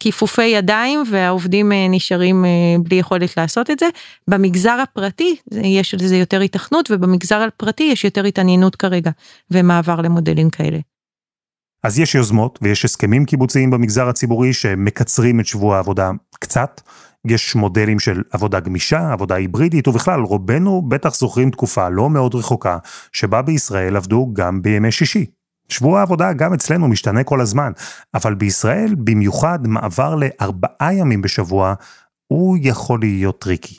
כיפופי 0.00 0.44
ידיים 0.44 1.02
והעובדים 1.10 1.72
נשארים 1.90 2.44
בלי 2.78 2.96
יכולת 2.96 3.36
לעשות 3.36 3.70
את 3.70 3.78
זה. 3.78 3.88
במגזר 4.28 4.78
הפרטי 4.82 5.36
יש 5.52 5.94
לזה 5.94 6.16
יותר 6.16 6.40
התכנות 6.40 6.90
ובמגזר 6.90 7.40
הפרטי 7.40 7.82
יש 7.82 8.04
יותר 8.04 8.24
התעניינות 8.24 8.76
כרגע 8.76 9.10
ומעבר 9.50 10.00
למודלים 10.00 10.50
כאלה. 10.50 10.78
אז 11.84 11.98
יש 11.98 12.14
יוזמות 12.14 12.58
ויש 12.62 12.84
הסכמים 12.84 13.24
קיבוציים 13.24 13.70
במגזר 13.70 14.08
הציבורי 14.08 14.52
שמקצרים 14.52 15.40
את 15.40 15.46
שבוע 15.46 15.76
העבודה 15.76 16.10
קצת. 16.40 16.80
יש 17.26 17.54
מודלים 17.54 17.98
של 17.98 18.22
עבודה 18.30 18.60
גמישה, 18.60 19.12
עבודה 19.12 19.34
היברידית, 19.34 19.88
ובכלל 19.88 20.20
רובנו 20.20 20.82
בטח 20.82 21.14
זוכרים 21.14 21.50
תקופה 21.50 21.88
לא 21.88 22.10
מאוד 22.10 22.34
רחוקה, 22.34 22.78
שבה 23.12 23.42
בישראל 23.42 23.96
עבדו 23.96 24.30
גם 24.32 24.62
בימי 24.62 24.92
שישי. 24.92 25.26
שבוע 25.68 26.00
העבודה 26.00 26.32
גם 26.32 26.54
אצלנו 26.54 26.88
משתנה 26.88 27.24
כל 27.24 27.40
הזמן, 27.40 27.72
אבל 28.14 28.34
בישראל 28.34 28.94
במיוחד 28.98 29.58
מעבר 29.66 30.14
לארבעה 30.14 30.94
ימים 30.94 31.22
בשבוע, 31.22 31.74
הוא 32.26 32.58
יכול 32.60 33.00
להיות 33.00 33.38
tricky. 33.38 33.76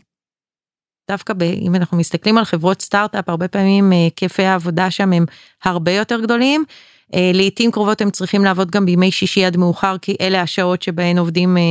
דווקא 1.11 1.33
ב, 1.33 1.41
אם 1.41 1.75
אנחנו 1.75 1.97
מסתכלים 1.97 2.37
על 2.37 2.45
חברות 2.45 2.81
סטארט-אפ, 2.81 3.29
הרבה 3.29 3.47
פעמים 3.47 3.91
היקפי 3.91 4.43
העבודה 4.43 4.91
שם 4.91 5.13
הם 5.13 5.25
הרבה 5.63 5.91
יותר 5.91 6.21
גדולים. 6.21 6.65
אה, 7.13 7.31
לעתים 7.33 7.71
קרובות 7.71 8.01
הם 8.01 8.11
צריכים 8.11 8.43
לעבוד 8.43 8.71
גם 8.71 8.85
בימי 8.85 9.11
שישי 9.11 9.45
עד 9.45 9.57
מאוחר 9.57 9.97
כי 9.97 10.15
אלה 10.21 10.41
השעות 10.41 10.81
שבהן 10.81 11.17
עובדים 11.17 11.57
אה, 11.57 11.61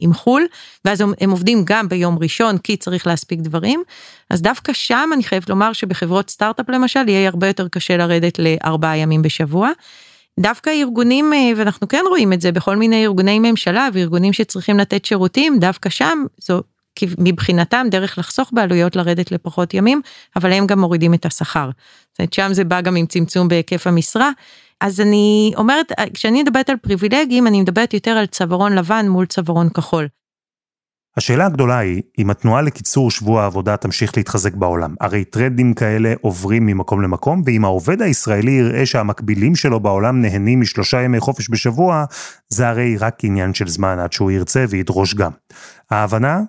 עם 0.00 0.14
חו"ל 0.14 0.46
ואז 0.84 1.00
הם 1.20 1.30
עובדים 1.30 1.62
גם 1.64 1.88
ביום 1.88 2.18
ראשון 2.18 2.58
כי 2.58 2.76
צריך 2.76 3.06
להספיק 3.06 3.40
דברים. 3.40 3.82
אז 4.30 4.42
דווקא 4.42 4.72
שם 4.72 5.10
אני 5.12 5.22
חייבת 5.22 5.48
לומר 5.50 5.72
שבחברות 5.72 6.30
סטארט-אפ 6.30 6.68
למשל 6.68 7.08
יהיה 7.08 7.28
הרבה 7.28 7.46
יותר 7.46 7.68
קשה 7.68 7.96
לרדת 7.96 8.38
לארבעה 8.38 8.96
ימים 8.96 9.22
בשבוע. 9.22 9.70
דווקא 10.40 10.70
ארגונים 10.70 11.32
אה, 11.32 11.50
ואנחנו 11.56 11.88
כן 11.88 12.04
רואים 12.08 12.32
את 12.32 12.40
זה 12.40 12.52
בכל 12.52 12.76
מיני 12.76 13.04
ארגוני 13.04 13.38
ממשלה 13.38 13.88
וארגונים 13.92 14.32
שצריכים 14.32 14.78
לתת 14.78 15.04
שירותים 15.04 15.58
דווקא 15.58 15.90
שם 15.90 16.24
זו 16.40 16.62
מבחינתם 17.18 17.86
דרך 17.90 18.18
לחסוך 18.18 18.50
בעלויות 18.52 18.96
לרדת 18.96 19.32
לפחות 19.32 19.74
ימים, 19.74 20.00
אבל 20.36 20.52
הם 20.52 20.66
גם 20.66 20.80
מורידים 20.80 21.14
את 21.14 21.26
השכר. 21.26 21.70
זאת 22.12 22.18
אומרת, 22.18 22.32
שם 22.32 22.48
זה 22.52 22.64
בא 22.64 22.80
גם 22.80 22.96
עם 22.96 23.06
צמצום 23.06 23.48
בהיקף 23.48 23.86
המשרה. 23.86 24.30
אז 24.80 25.00
אני 25.00 25.52
אומרת, 25.56 25.92
כשאני 26.14 26.42
מדברת 26.42 26.70
על 26.70 26.76
פריבילגים, 26.76 27.46
אני 27.46 27.60
מדברת 27.60 27.94
יותר 27.94 28.10
על 28.10 28.26
צווארון 28.26 28.72
לבן 28.72 29.08
מול 29.08 29.26
צווארון 29.26 29.68
כחול. 29.68 30.08
השאלה 31.16 31.46
הגדולה 31.46 31.78
היא, 31.78 32.02
אם 32.18 32.30
התנועה 32.30 32.62
לקיצור 32.62 33.10
שבוע 33.10 33.42
העבודה 33.42 33.76
תמשיך 33.76 34.16
להתחזק 34.16 34.54
בעולם. 34.54 34.94
הרי 35.00 35.24
טרנדים 35.24 35.74
כאלה 35.74 36.14
עוברים 36.20 36.66
ממקום 36.66 37.02
למקום, 37.02 37.42
ואם 37.44 37.64
העובד 37.64 38.02
הישראלי 38.02 38.50
יראה 38.50 38.86
שהמקבילים 38.86 39.56
שלו 39.56 39.80
בעולם 39.80 40.20
נהנים 40.20 40.60
משלושה 40.60 41.02
ימי 41.02 41.20
חופש 41.20 41.50
בשבוע, 41.50 42.04
זה 42.48 42.68
הרי 42.68 42.96
רק 42.96 43.24
עניין 43.24 43.54
של 43.54 43.68
זמן 43.68 43.98
עד 43.98 44.12
שהוא 44.12 44.30
ירצה 44.30 44.64
וידרוש 44.68 45.14
גם. 45.14 45.30
ההבנה 45.90 46.40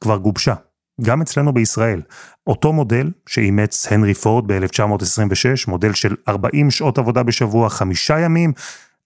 כבר 0.00 0.16
גובשה, 0.16 0.54
גם 1.02 1.22
אצלנו 1.22 1.54
בישראל. 1.54 2.02
אותו 2.46 2.72
מודל 2.72 3.10
שאימץ 3.28 3.86
הנרי 3.92 4.14
פורד 4.14 4.52
ב-1926, 4.52 5.68
מודל 5.68 5.92
של 5.94 6.14
40 6.28 6.70
שעות 6.70 6.98
עבודה 6.98 7.22
בשבוע, 7.22 7.70
חמישה 7.70 8.18
ימים, 8.18 8.52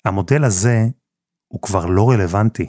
המודל 0.05 0.45
הזה 0.45 0.87
הוא 1.49 1.63
כבר 1.63 1.87
לא 1.87 2.11
רלוונטי. 2.11 2.67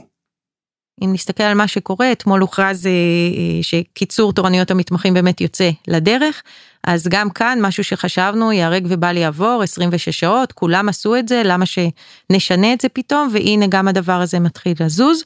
אם 1.02 1.10
נסתכל 1.12 1.42
על 1.42 1.54
מה 1.54 1.68
שקורה, 1.68 2.12
אתמול 2.12 2.40
הוכרז 2.40 2.86
אה, 2.86 2.90
אה, 2.90 3.62
שקיצור 3.62 4.32
תורניות 4.32 4.70
המתמחים 4.70 5.14
באמת 5.14 5.40
יוצא 5.40 5.70
לדרך, 5.88 6.42
אז 6.86 7.08
גם 7.08 7.30
כאן 7.30 7.58
משהו 7.62 7.84
שחשבנו 7.84 8.52
ייהרג 8.52 8.86
ובל 8.88 9.16
יעבור, 9.16 9.62
26 9.62 10.08
שעות, 10.08 10.52
כולם 10.52 10.88
עשו 10.88 11.16
את 11.16 11.28
זה, 11.28 11.42
למה 11.44 11.64
שנשנה 11.66 12.72
את 12.72 12.80
זה 12.80 12.88
פתאום, 12.88 13.28
והנה 13.32 13.66
גם 13.66 13.88
הדבר 13.88 14.20
הזה 14.20 14.40
מתחיל 14.40 14.74
לזוז. 14.80 15.24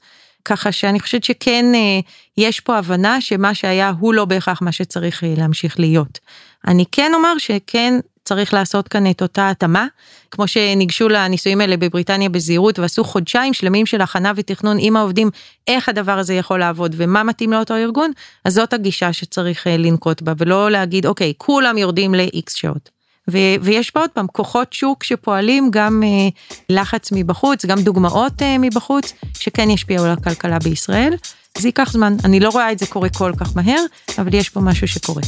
ככה 0.48 0.72
שאני 0.72 1.00
חושבת 1.00 1.24
שכן 1.24 1.64
אה, 1.74 2.00
יש 2.36 2.60
פה 2.60 2.78
הבנה 2.78 3.20
שמה 3.20 3.54
שהיה 3.54 3.92
הוא 3.98 4.14
לא 4.14 4.24
בהכרח 4.24 4.62
מה 4.62 4.72
שצריך 4.72 5.24
אה, 5.24 5.34
להמשיך 5.36 5.80
להיות. 5.80 6.18
אני 6.66 6.84
כן 6.92 7.12
אומר 7.14 7.38
שכן 7.38 8.00
צריך 8.24 8.54
לעשות 8.54 8.88
כאן 8.88 9.10
את 9.10 9.22
אותה 9.22 9.50
התאמה, 9.50 9.86
כמו 10.30 10.48
שניגשו 10.48 11.08
לניסויים 11.08 11.60
האלה 11.60 11.76
בבריטניה 11.76 12.28
בזהירות 12.28 12.78
ועשו 12.78 13.04
חודשיים 13.04 13.54
שלמים 13.54 13.86
של 13.86 14.00
הכנה 14.00 14.32
ותכנון 14.36 14.76
עם 14.80 14.96
העובדים, 14.96 15.30
איך 15.66 15.88
הדבר 15.88 16.18
הזה 16.18 16.34
יכול 16.34 16.58
לעבוד 16.60 16.94
ומה 16.98 17.22
מתאים 17.22 17.52
לאותו 17.52 17.74
ארגון, 17.74 18.10
אז 18.44 18.54
זאת 18.54 18.72
הגישה 18.72 19.12
שצריך 19.12 19.66
אה, 19.66 19.76
לנקוט 19.76 20.22
בה 20.22 20.32
ולא 20.38 20.70
להגיד 20.70 21.06
אוקיי 21.06 21.32
כולם 21.36 21.78
יורדים 21.78 22.14
ל-X 22.14 22.50
שעות. 22.54 22.97
ו- 23.30 23.56
ויש 23.62 23.90
פה 23.90 24.00
עוד 24.00 24.10
פעם 24.10 24.26
כוחות 24.32 24.72
שוק 24.72 25.04
שפועלים 25.04 25.68
גם 25.72 26.02
אה, 26.02 26.28
לחץ 26.70 27.12
מבחוץ, 27.12 27.64
גם 27.64 27.80
דוגמאות 27.80 28.42
אה, 28.42 28.56
מבחוץ, 28.58 29.12
שכן 29.38 29.70
ישפיעו 29.70 30.04
על 30.04 30.10
הכלכלה 30.10 30.58
בישראל. 30.58 31.14
זה 31.58 31.68
ייקח 31.68 31.92
זמן, 31.92 32.16
אני 32.24 32.40
לא 32.40 32.48
רואה 32.48 32.72
את 32.72 32.78
זה 32.78 32.86
קורה 32.86 33.08
כל 33.08 33.32
כך 33.36 33.56
מהר, 33.56 33.82
אבל 34.18 34.34
יש 34.34 34.48
פה 34.48 34.60
משהו 34.60 34.88
שקורה. 34.88 35.22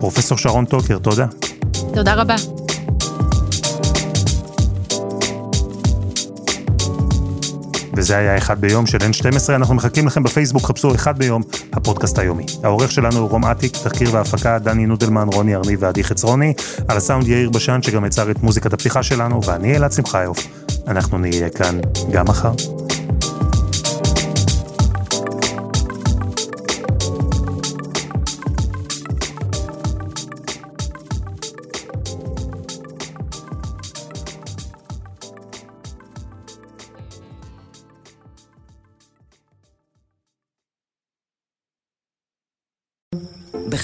פרופסור 0.00 0.38
שרון 0.38 0.64
טוקר, 0.64 0.98
תודה. 0.98 1.26
תודה 1.94 2.14
רבה. 2.14 2.67
וזה 7.94 8.16
היה 8.16 8.38
אחד 8.38 8.60
ביום 8.60 8.86
של 8.86 8.98
N12, 8.98 9.54
אנחנו 9.54 9.74
מחכים 9.74 10.06
לכם 10.06 10.22
בפייסבוק, 10.22 10.66
חפשו 10.66 10.94
אחד 10.94 11.18
ביום, 11.18 11.42
הפודקאסט 11.72 12.18
היומי. 12.18 12.44
העורך 12.62 12.92
שלנו 12.92 13.18
הוא 13.18 13.30
רום 13.30 13.44
אטיק, 13.44 13.76
תחקיר 13.76 14.14
והפקה, 14.14 14.58
דני 14.58 14.86
נודלמן, 14.86 15.28
רוני 15.32 15.54
ארני 15.54 15.76
ועדי 15.76 16.04
חצרוני, 16.04 16.52
על 16.88 16.96
הסאונד 16.96 17.28
יאיר 17.28 17.50
בשן 17.50 17.82
שגם 17.82 18.04
יצר 18.04 18.30
את 18.30 18.42
מוזיקת 18.42 18.72
הפתיחה 18.72 19.02
שלנו, 19.02 19.40
ואני 19.44 19.76
אלעד 19.76 19.92
שמחיוף. 19.92 20.46
אנחנו 20.88 21.18
נהיה 21.18 21.48
כאן 21.48 21.80
גם 22.12 22.24
מחר. 22.28 22.52